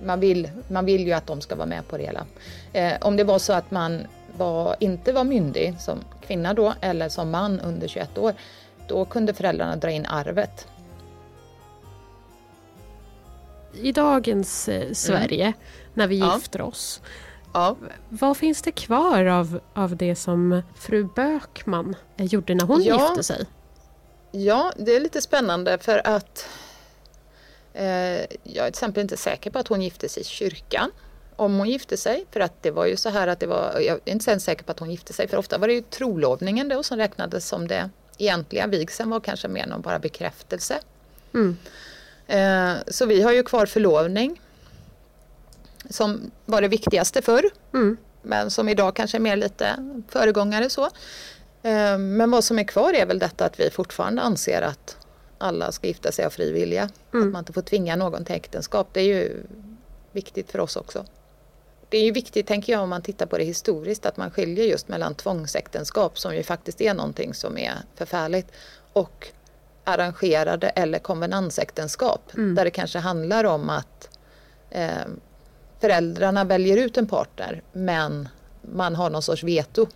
man, 0.04 0.20
vill, 0.20 0.50
man 0.68 0.86
vill 0.86 1.08
ju 1.08 1.14
att 1.14 1.28
de 1.28 1.42
ska 1.42 1.56
vara 1.56 1.68
med 1.68 1.88
på 1.88 1.98
det 1.98 2.04
hela. 2.04 2.26
Eh, 2.74 2.94
om 3.02 3.18
det 3.18 3.24
var 3.24 3.40
så 3.40 3.54
att 3.54 3.72
man 3.72 4.08
var, 4.38 4.76
inte 4.80 5.14
var 5.14 5.24
myndig 5.24 5.76
som 5.80 6.00
kvinna 6.28 6.54
då 6.54 6.74
eller 6.82 7.10
som 7.10 7.30
man 7.30 7.60
under 7.60 7.88
21 7.88 8.18
år, 8.18 8.34
då 8.88 9.06
kunde 9.06 9.34
föräldrarna 9.34 9.76
dra 9.76 9.92
in 9.92 10.06
arvet 10.06 10.68
i 13.82 13.92
dagens 13.92 14.70
eh, 14.70 14.94
Sverige, 14.94 15.46
mm. 15.46 15.60
när 15.94 16.08
vi 16.08 16.20
ja. 16.20 16.36
gifter 16.36 16.62
oss, 16.62 17.02
ja. 17.54 17.76
vad 18.10 18.38
finns 18.38 18.62
det 18.62 18.72
kvar 18.72 19.26
av, 19.26 19.60
av 19.74 19.96
det 19.96 20.16
som 20.16 20.62
fru 20.76 21.10
Bökman 21.16 21.96
gjorde 22.18 22.56
när 22.56 22.66
hon 22.66 22.84
ja. 22.84 23.08
gifte 23.08 23.24
sig? 23.24 23.46
Ja, 24.32 24.74
det 24.78 24.96
är 24.96 25.00
lite 25.00 25.22
spännande 25.22 25.78
för 25.78 26.08
att 26.08 26.48
eh, 27.74 27.86
jag 27.86 28.28
är 28.44 28.64
till 28.64 28.68
exempel 28.68 29.02
inte 29.02 29.18
säker 29.18 29.52
på 29.52 29.60
att 29.60 29.68
hon 29.68 29.82
gifte 29.82 30.10
sig 30.10 30.22
i 30.22 30.26
kyrkan. 30.26 30.92
Om 31.36 31.58
hon 31.58 31.70
gifte 31.70 31.98
sig, 31.98 32.26
för 32.32 32.40
att 32.40 32.64
det 32.64 32.72
var 32.72 32.86
ju 32.86 32.98
så 32.98 33.10
här 33.10 33.28
att 33.28 33.40
det 33.40 33.48
var, 33.48 33.80
jag 33.80 34.00
är 34.06 34.12
inte 34.12 34.32
ens 34.32 34.44
säker 34.44 34.64
på 34.64 34.72
att 34.72 34.80
hon 34.80 34.92
gifte 34.92 35.14
sig, 35.14 35.28
för 35.28 35.38
ofta 35.38 35.58
var 35.58 35.68
det 35.68 35.74
ju 35.74 35.82
trolovningen 35.82 36.70
då 36.70 36.84
som 36.84 36.98
räknades 36.98 37.48
som 37.48 37.68
det 37.68 37.90
egentliga. 38.18 38.68
Vigseln 38.68 39.10
var 39.10 39.20
kanske 39.20 39.48
mer 39.48 39.68
någon 39.68 39.82
bara 39.82 40.00
bekräftelse. 40.00 40.80
Mm. 41.34 41.58
Eh, 42.28 42.78
så 42.88 43.06
vi 43.06 43.22
har 43.22 43.32
ju 43.32 43.44
kvar 43.44 43.66
förlovning. 43.66 44.42
Som 45.90 46.32
var 46.46 46.62
det 46.62 46.68
viktigaste 46.68 47.22
förr. 47.22 47.50
Mm. 47.74 47.98
Men 48.22 48.52
som 48.52 48.70
idag 48.70 48.96
kanske 48.96 49.18
är 49.18 49.20
mer 49.20 49.36
lite 49.36 49.76
föregångare 50.10 50.70
så. 50.70 50.86
Eh, 51.64 51.98
men 51.98 52.32
vad 52.32 52.44
som 52.44 52.60
är 52.60 52.64
kvar 52.64 52.94
är 52.94 53.06
väl 53.06 53.20
detta 53.20 53.46
att 53.46 53.60
vi 53.60 53.70
fortfarande 53.70 54.22
anser 54.22 54.62
att 54.62 54.98
alla 55.38 55.72
ska 55.72 55.88
gifta 55.88 56.12
sig 56.12 56.26
av 56.26 56.30
fri 56.30 56.52
vilja. 56.52 56.90
Mm. 57.14 57.28
Att 57.28 57.34
man 57.34 57.40
inte 57.40 57.54
får 57.54 57.62
tvinga 57.62 57.96
någon 57.96 58.26
till 58.26 58.36
äktenskap. 58.36 58.88
Det 58.94 59.00
är 59.00 59.06
ju 59.06 59.44
viktigt 60.12 60.52
för 60.52 60.60
oss 60.60 60.76
också. 60.76 61.06
Det 61.90 61.98
är 61.98 62.04
ju 62.04 62.12
viktigt, 62.12 62.48
tänker 62.48 62.74
jag, 62.74 62.82
om 62.82 62.90
man 62.90 63.02
tittar 63.02 63.26
på 63.26 63.38
det 63.38 63.44
historiskt, 63.44 64.06
att 64.06 64.18
man 64.18 64.32
skiljer 64.32 64.66
just 64.66 64.88
mellan 64.88 65.16
tvångsäktenskap, 65.16 66.20
som 66.20 66.36
ju 66.36 66.44
faktiskt 66.44 66.82
är 66.82 66.94
någonting 66.94 67.34
som 67.34 67.58
är 67.58 67.74
förfärligt, 67.96 68.52
och 68.94 69.28
arrangerade 69.84 70.70
eller 70.70 71.00
konvenansäktenskap 71.00 72.34
mm. 72.34 72.56
där 72.56 72.66
det 72.66 72.72
kanske 72.72 73.00
handlar 73.00 73.44
om 73.44 73.70
att 73.70 74.10
eh, 74.70 75.06
föräldrarna 75.80 76.44
väljer 76.44 76.78
ut 76.78 76.98
en 76.98 77.08
partner 77.08 77.62
men 77.74 78.30
man 78.62 78.96
har 78.96 79.10
någon 79.10 79.22
sorts 79.22 79.44
veto. 79.44 79.88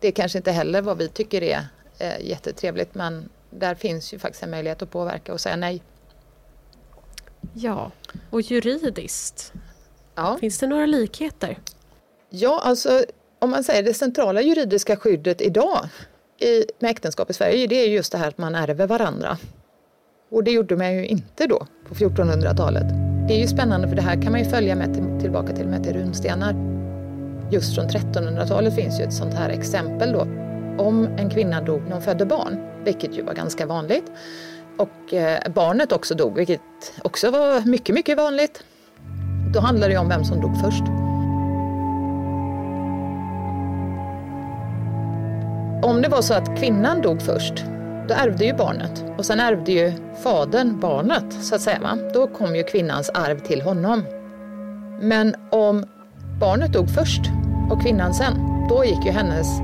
Det 0.00 0.08
är 0.08 0.12
kanske 0.12 0.38
inte 0.38 0.52
heller 0.52 0.82
vad 0.82 0.98
vi 0.98 1.08
tycker 1.08 1.42
är 1.42 1.66
eh, 1.98 2.20
jättetrevligt 2.20 2.94
men 2.94 3.28
där 3.50 3.74
finns 3.74 4.14
ju 4.14 4.18
faktiskt 4.18 4.42
en 4.42 4.50
möjlighet 4.50 4.82
att 4.82 4.90
påverka 4.90 5.32
och 5.32 5.40
säga 5.40 5.56
nej. 5.56 5.82
Ja, 7.54 7.90
och 8.30 8.40
juridiskt? 8.40 9.52
Ja. 10.14 10.36
Finns 10.40 10.58
det 10.58 10.66
några 10.66 10.86
likheter? 10.86 11.58
Ja, 12.30 12.60
alltså 12.64 13.04
om 13.38 13.50
man 13.50 13.64
säger 13.64 13.82
det 13.82 13.94
centrala 13.94 14.42
juridiska 14.42 14.96
skyddet 14.96 15.40
idag 15.40 15.88
i, 16.38 16.64
med 16.78 16.90
äktenskap 16.90 17.30
i 17.30 17.32
Sverige 17.32 17.66
det 17.66 17.76
är 17.76 17.88
just 17.88 18.12
det 18.12 18.18
här 18.18 18.28
att 18.28 18.38
man 18.38 18.54
ärver 18.54 18.86
varandra. 18.86 19.38
Och 20.30 20.44
det 20.44 20.50
gjorde 20.50 20.76
man 20.76 20.94
ju 20.94 21.06
inte 21.06 21.46
då 21.46 21.66
på 21.88 21.94
1400-talet. 21.94 23.09
Det 23.30 23.34
är 23.34 23.40
ju 23.40 23.46
spännande 23.46 23.88
för 23.88 23.96
det 23.96 24.02
här 24.02 24.22
kan 24.22 24.32
man 24.32 24.40
ju 24.40 24.50
följa 24.50 24.76
med 24.76 24.94
till, 24.94 25.20
tillbaka 25.20 25.52
till 25.52 25.68
med 25.68 25.84
till 25.84 25.92
runstenar. 25.92 26.54
Just 27.50 27.74
från 27.74 27.88
1300-talet 27.88 28.74
finns 28.74 29.00
ju 29.00 29.04
ett 29.04 29.12
sånt 29.12 29.34
här 29.34 29.48
exempel 29.48 30.12
då. 30.12 30.20
Om 30.84 31.08
en 31.18 31.30
kvinna 31.30 31.60
dog 31.60 31.82
när 31.82 31.92
hon 31.92 32.02
födde 32.02 32.26
barn, 32.26 32.58
vilket 32.84 33.18
ju 33.18 33.22
var 33.22 33.34
ganska 33.34 33.66
vanligt, 33.66 34.04
och 34.78 35.14
eh, 35.14 35.52
barnet 35.54 35.92
också 35.92 36.14
dog, 36.14 36.36
vilket 36.36 36.60
också 37.02 37.30
var 37.30 37.66
mycket, 37.66 37.94
mycket 37.94 38.16
vanligt. 38.16 38.62
Då 39.54 39.60
handlar 39.60 39.88
det 39.88 39.92
ju 39.92 40.00
om 40.00 40.08
vem 40.08 40.24
som 40.24 40.40
dog 40.40 40.60
först. 40.60 40.82
Om 45.82 46.02
det 46.02 46.08
var 46.08 46.22
så 46.22 46.34
att 46.34 46.58
kvinnan 46.58 47.02
dog 47.02 47.22
först, 47.22 47.64
då 48.10 48.16
ärvde 48.16 48.44
ju 48.44 48.54
barnet 48.54 49.04
och 49.18 49.26
sen 49.26 49.40
ärvde 49.40 49.72
ju 49.72 49.92
fadern 50.22 50.80
barnet 50.80 51.32
så 51.40 51.54
att 51.54 51.60
säga. 51.60 51.78
Va? 51.80 51.98
Då 52.14 52.26
kom 52.26 52.56
ju 52.56 52.62
kvinnans 52.62 53.10
arv 53.10 53.38
till 53.38 53.62
honom. 53.62 54.04
Men 55.00 55.34
om 55.50 55.84
barnet 56.40 56.72
dog 56.72 56.90
först 56.90 57.20
och 57.70 57.82
kvinnan 57.82 58.14
sen, 58.14 58.34
då 58.68 58.84
gick 58.84 59.04
ju 59.04 59.10
hennes, 59.10 59.60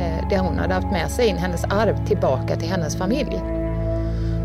eh, 0.00 0.28
det 0.30 0.38
hon 0.38 0.58
hade 0.58 0.74
haft 0.74 0.92
med 0.92 1.10
sig 1.10 1.26
in, 1.26 1.36
hennes 1.36 1.64
arv 1.64 2.06
tillbaka 2.06 2.56
till 2.56 2.68
hennes 2.68 2.96
familj. 2.96 3.40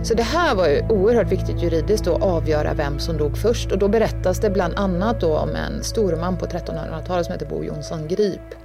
Så 0.04 0.14
det 0.14 0.24
här 0.24 0.56
var 0.56 0.68
ju 0.68 0.88
oerhört 0.90 1.32
viktigt 1.32 1.64
juridiskt 1.64 2.08
att 2.08 2.22
avgöra 2.22 2.74
vem 2.74 3.00
som 3.00 3.18
dog 3.18 3.38
först 3.38 3.72
och 3.72 3.78
då 3.78 3.88
berättas 3.88 4.40
det 4.40 4.50
bland 4.50 4.74
annat 4.76 5.22
då 5.22 5.38
om 5.38 5.50
en 5.50 5.84
storman 5.84 6.38
på 6.38 6.46
1300-talet 6.46 7.26
som 7.26 7.34
heter 7.34 7.46
Bo 7.46 7.64
Jonsson 7.64 8.08
Grip. 8.08 8.56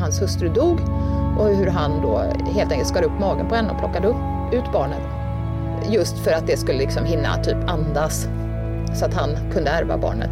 Hans 0.00 0.22
hustru 0.22 0.48
dog 0.48 0.80
och 1.38 1.48
hur 1.48 1.66
han 1.66 2.02
då 2.02 2.18
helt 2.54 2.72
enkelt 2.72 2.88
skar 2.88 3.02
upp 3.02 3.20
magen 3.20 3.48
på 3.48 3.54
henne 3.54 3.70
och 3.70 3.78
plockade 3.78 4.08
upp, 4.08 4.16
ut 4.52 4.72
barnet. 4.72 5.02
Just 5.90 6.18
för 6.18 6.32
att 6.32 6.46
det 6.46 6.56
skulle 6.56 6.78
liksom 6.78 7.04
hinna 7.04 7.36
typ 7.36 7.56
andas 7.66 8.28
så 8.94 9.04
att 9.04 9.14
han 9.14 9.30
kunde 9.52 9.70
ärva 9.70 9.98
barnet. 9.98 10.30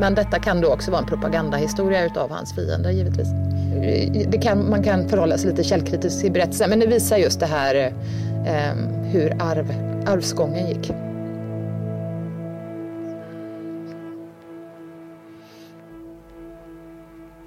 Men 0.00 0.14
detta 0.14 0.38
kan 0.38 0.60
då 0.60 0.72
också 0.72 0.90
vara 0.90 1.00
en 1.00 1.08
propagandahistoria 1.08 2.04
utav 2.04 2.30
hans 2.30 2.54
fiender 2.54 2.90
givetvis. 2.90 3.28
Det 4.28 4.38
kan, 4.38 4.70
man 4.70 4.82
kan 4.82 5.08
förhålla 5.08 5.38
sig 5.38 5.50
lite 5.50 5.64
källkritiskt 5.64 6.20
till 6.20 6.32
berättelsen 6.32 6.70
men 6.70 6.80
det 6.80 6.86
visar 6.86 7.16
just 7.16 7.40
det 7.40 7.46
här 7.46 7.74
eh, 8.46 8.74
hur 9.02 9.36
arv, 9.42 9.72
arvsgången 10.06 10.68
gick. 10.68 10.92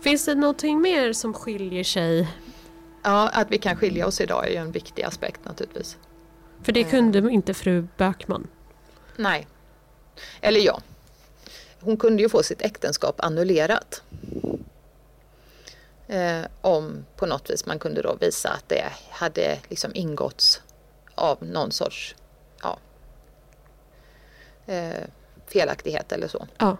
Finns 0.02 0.26
det 0.26 0.36
någonting 0.36 0.82
mer 0.82 1.14
som 1.14 1.34
skiljer 1.34 1.84
sig? 1.84 2.28
Ja, 3.04 3.30
att 3.30 3.52
vi 3.52 3.58
kan 3.58 3.76
skilja 3.76 4.08
oss 4.08 4.22
idag 4.22 4.48
är 4.48 4.52
ju 4.52 4.56
en 4.56 4.72
viktig 4.72 5.04
aspekt 5.04 5.46
naturligtvis. 5.46 5.98
För 6.64 6.72
det 6.72 6.84
kunde 6.84 7.32
inte 7.32 7.54
fru 7.54 7.88
Bökman. 7.98 8.48
Nej. 9.18 9.48
Eller 10.42 10.60
ja. 10.60 10.82
Hon 11.80 11.98
kunde 11.98 12.24
ju 12.24 12.30
få 12.30 12.44
sitt 12.44 12.62
äktenskap 12.62 13.16
annullerat. 13.18 14.04
Eh, 16.08 16.42
om 16.62 17.06
på 17.16 17.26
något 17.26 17.50
vis 17.50 17.66
man 17.66 17.80
kunde 17.80 18.02
då 18.02 18.16
visa 18.22 18.50
att 18.50 18.70
det 18.70 18.92
hade 19.10 19.60
liksom 19.70 19.92
ingåtts 19.94 20.62
av 21.16 21.38
någon 21.44 21.72
sorts 21.72 22.16
ja, 22.62 22.78
eh, 24.66 25.04
felaktighet 25.48 26.12
eller 26.12 26.28
så. 26.28 26.48
Ja. 26.58 26.78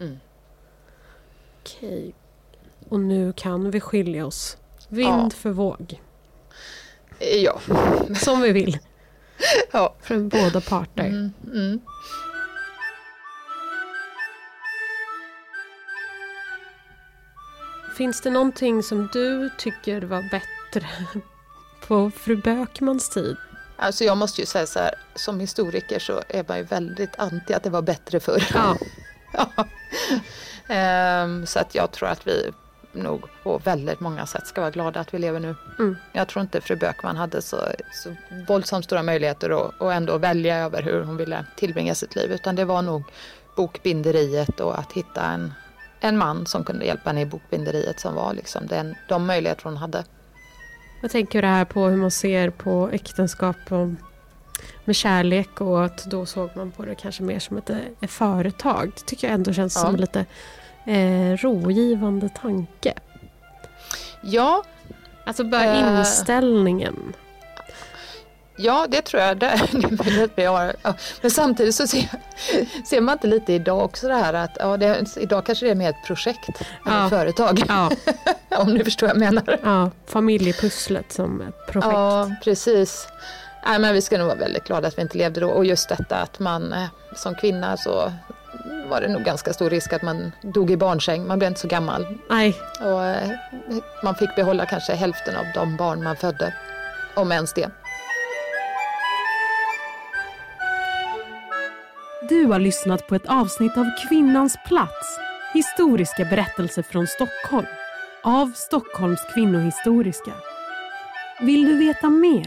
Mm. 0.00 0.18
Okej. 1.60 2.14
Och 2.88 3.00
nu 3.00 3.32
kan 3.32 3.70
vi 3.70 3.80
skilja 3.80 4.26
oss. 4.26 4.56
Vind 4.88 5.08
Ja. 5.08 5.30
för 5.30 5.50
våg. 5.50 6.00
Ja. 7.18 7.60
Som 8.16 8.40
vi 8.40 8.52
vill. 8.52 8.78
ja. 9.72 9.94
Från 10.00 10.28
båda 10.28 10.60
parter. 10.60 11.04
Mm, 11.06 11.32
mm. 11.52 11.80
Finns 17.96 18.20
det 18.20 18.30
någonting 18.30 18.82
som 18.82 19.08
du 19.12 19.50
tycker 19.58 20.02
var 20.02 20.22
bättre 20.30 20.88
på 21.86 22.10
fru 22.10 22.36
Bökmans 22.36 23.08
tid? 23.08 23.36
Alltså 23.76 24.04
jag 24.04 24.16
måste 24.18 24.40
ju 24.40 24.46
säga 24.46 24.66
så 24.66 24.78
här, 24.78 24.94
som 25.14 25.40
historiker 25.40 25.98
så 25.98 26.22
är 26.28 26.44
man 26.48 26.56
ju 26.58 26.64
väldigt 26.64 27.18
anti 27.18 27.52
att 27.54 27.62
det 27.62 27.70
var 27.70 27.82
bättre 27.82 28.20
förr. 28.20 28.42
Ja. 28.54 28.76
Ja. 29.36 29.66
Ehm, 30.74 31.46
så 31.46 31.58
att 31.58 31.74
jag 31.74 31.92
tror 31.92 32.08
att 32.08 32.26
vi 32.26 32.50
nog 32.94 33.22
på 33.42 33.58
väldigt 33.58 34.00
många 34.00 34.26
sätt 34.26 34.46
ska 34.46 34.60
vara 34.60 34.70
glada 34.70 35.00
att 35.00 35.14
vi 35.14 35.18
lever 35.18 35.40
nu. 35.40 35.54
Mm. 35.78 35.96
Jag 36.12 36.28
tror 36.28 36.42
inte 36.42 36.60
fru 36.60 36.76
Bökman 36.76 37.16
hade 37.16 37.42
så, 37.42 37.56
så 37.92 38.14
våldsamt 38.48 38.84
stora 38.84 39.02
möjligheter 39.02 39.50
att, 39.50 39.82
att 39.82 39.92
ändå 39.92 40.18
välja 40.18 40.58
över 40.58 40.82
hur 40.82 41.02
hon 41.02 41.16
ville 41.16 41.46
tillbringa 41.56 41.94
sitt 41.94 42.16
liv. 42.16 42.32
Utan 42.32 42.56
det 42.56 42.64
var 42.64 42.82
nog 42.82 43.02
bokbinderiet 43.56 44.60
och 44.60 44.78
att 44.78 44.92
hitta 44.92 45.22
en, 45.22 45.52
en 46.00 46.18
man 46.18 46.46
som 46.46 46.64
kunde 46.64 46.84
hjälpa 46.84 47.10
henne 47.10 47.20
i 47.20 47.26
bokbinderiet 47.26 48.00
som 48.00 48.14
var 48.14 48.34
liksom 48.34 48.66
den, 48.66 48.94
de 49.08 49.26
möjligheter 49.26 49.64
hon 49.64 49.76
hade. 49.76 50.04
Jag 51.02 51.10
tänker 51.10 51.42
det 51.42 51.48
här 51.48 51.64
på 51.64 51.86
hur 51.86 51.96
man 51.96 52.10
ser 52.10 52.50
på 52.50 52.90
äktenskap 52.92 53.56
och 53.68 53.88
med 54.84 54.96
kärlek 54.96 55.60
och 55.60 55.84
att 55.84 56.04
då 56.04 56.26
såg 56.26 56.50
man 56.56 56.70
på 56.70 56.84
det 56.84 56.94
kanske 56.94 57.22
mer 57.22 57.38
som 57.38 57.56
ett, 57.56 57.70
ett 58.00 58.10
företag. 58.10 58.92
Det 58.94 59.06
tycker 59.06 59.26
jag 59.26 59.34
ändå 59.34 59.52
känns 59.52 59.76
Ja. 59.76 59.80
som 59.80 59.96
lite 59.96 60.26
eh, 60.86 61.36
rogivande 61.36 62.28
tanke. 62.28 62.94
Ja, 64.20 64.62
Alltså 65.26 65.44
bara 65.44 65.64
Eh. 65.64 65.98
inställningen. 65.98 67.12
Ja, 68.56 68.86
det 68.88 69.02
tror 69.02 69.22
jag. 69.22 69.38
Det 69.38 69.46
är 69.46 69.68
möjligt 70.04 70.32
vi 70.34 70.44
har. 70.44 70.74
Men 71.22 71.30
samtidigt 71.30 71.74
så 71.74 71.86
ser, 71.86 72.08
ser 72.86 73.00
man 73.00 73.12
inte 73.12 73.26
lite 73.26 73.52
idag 73.52 73.84
också 73.84 74.08
det 74.08 74.14
här 74.14 74.34
att 74.34 74.56
ja, 74.60 74.76
det, 74.76 75.16
idag 75.16 75.46
kanske 75.46 75.66
det 75.66 75.70
är 75.70 75.74
mer 75.74 75.90
ett 75.90 76.06
projekt 76.06 76.48
än 76.48 76.54
Ja. 76.84 77.04
ett 77.04 77.10
företag. 77.10 77.62
Ja, 77.68 77.90
Om 78.58 78.74
du 78.78 78.84
förstår 78.84 79.06
vad 79.06 79.16
jag 79.16 79.20
menar. 79.20 79.58
ja, 79.62 79.90
familjepusslet 80.06 81.12
som 81.12 81.40
ett 81.40 81.66
projekt. 81.72 81.92
Ja, 81.92 82.30
precis. 82.44 83.08
Nej, 83.66 83.78
men 83.78 83.94
vi 83.94 84.02
ska 84.02 84.18
nog 84.18 84.26
vara 84.26 84.38
väldigt 84.38 84.64
glada 84.64 84.88
att 84.88 84.98
vi 84.98 85.02
inte 85.02 85.18
levde 85.18 85.40
då. 85.40 85.48
Och 85.50 85.64
just 85.64 85.88
detta 85.88 86.16
att 86.16 86.38
man 86.38 86.72
eh, 86.72 86.84
som 87.16 87.34
kvinna 87.34 87.76
så 87.76 88.12
var 88.88 89.00
det 89.00 89.08
nog 89.08 89.22
ganska 89.22 89.52
stor 89.52 89.70
risk 89.70 89.92
att 89.92 90.02
man 90.02 90.32
dog 90.42 90.70
i 90.70 90.76
barnsäng. 90.76 91.26
Man 91.26 91.38
blev 91.38 91.48
inte 91.48 91.60
så 91.60 91.68
gammal. 91.68 92.06
Nej, 92.30 92.56
Och 92.80 93.04
eh, 93.04 93.30
man 94.02 94.14
fick 94.14 94.36
behålla 94.36 94.66
kanske 94.66 94.94
hälften 94.94 95.36
av 95.36 95.44
de 95.54 95.76
barn 95.76 96.02
man 96.02 96.16
födde. 96.16 96.54
Om 97.14 97.32
ens 97.32 97.52
det. 97.52 97.70
Du 102.28 102.46
har 102.46 102.58
lyssnat 102.58 103.06
på 103.06 103.14
ett 103.14 103.26
avsnitt 103.26 103.76
av 103.76 103.86
Kvinnans 104.08 104.56
plats. 104.66 105.18
Historiska 105.54 106.24
berättelser 106.24 106.82
från 106.82 107.06
Stockholm. 107.06 107.66
Av 108.22 108.52
Stockholms 108.54 109.20
kvinnohistoriska. 109.34 110.32
Vill 111.40 111.66
du 111.66 111.78
veta 111.78 112.10
mer? 112.10 112.46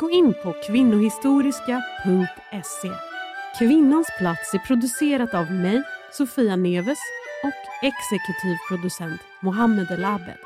Gå 0.00 0.10
in 0.10 0.34
på 0.42 0.54
kvinnohistoriska.se. 0.66 3.07
Kvinnans 3.56 4.08
plats 4.18 4.54
är 4.54 4.58
producerat 4.58 5.34
av 5.34 5.52
mig, 5.52 5.82
Sofia 6.12 6.56
Neves 6.56 6.98
och 7.44 7.84
exekutiv 7.84 8.56
producent 8.68 9.20
Mohammed 9.40 9.90
El 9.90 10.04
Abed. 10.04 10.38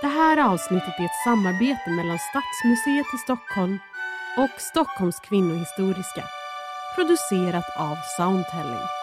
Det 0.00 0.06
här 0.06 0.52
avsnittet 0.52 0.98
är 0.98 1.04
ett 1.04 1.24
samarbete 1.24 1.90
mellan 1.90 2.18
Stadsmuseet 2.18 3.14
i 3.14 3.18
Stockholm 3.18 3.78
och 4.38 4.60
Stockholms 4.60 5.20
kvinnohistoriska 5.20 6.24
producerat 6.94 7.76
av 7.76 7.96
Soundtelling. 8.16 8.99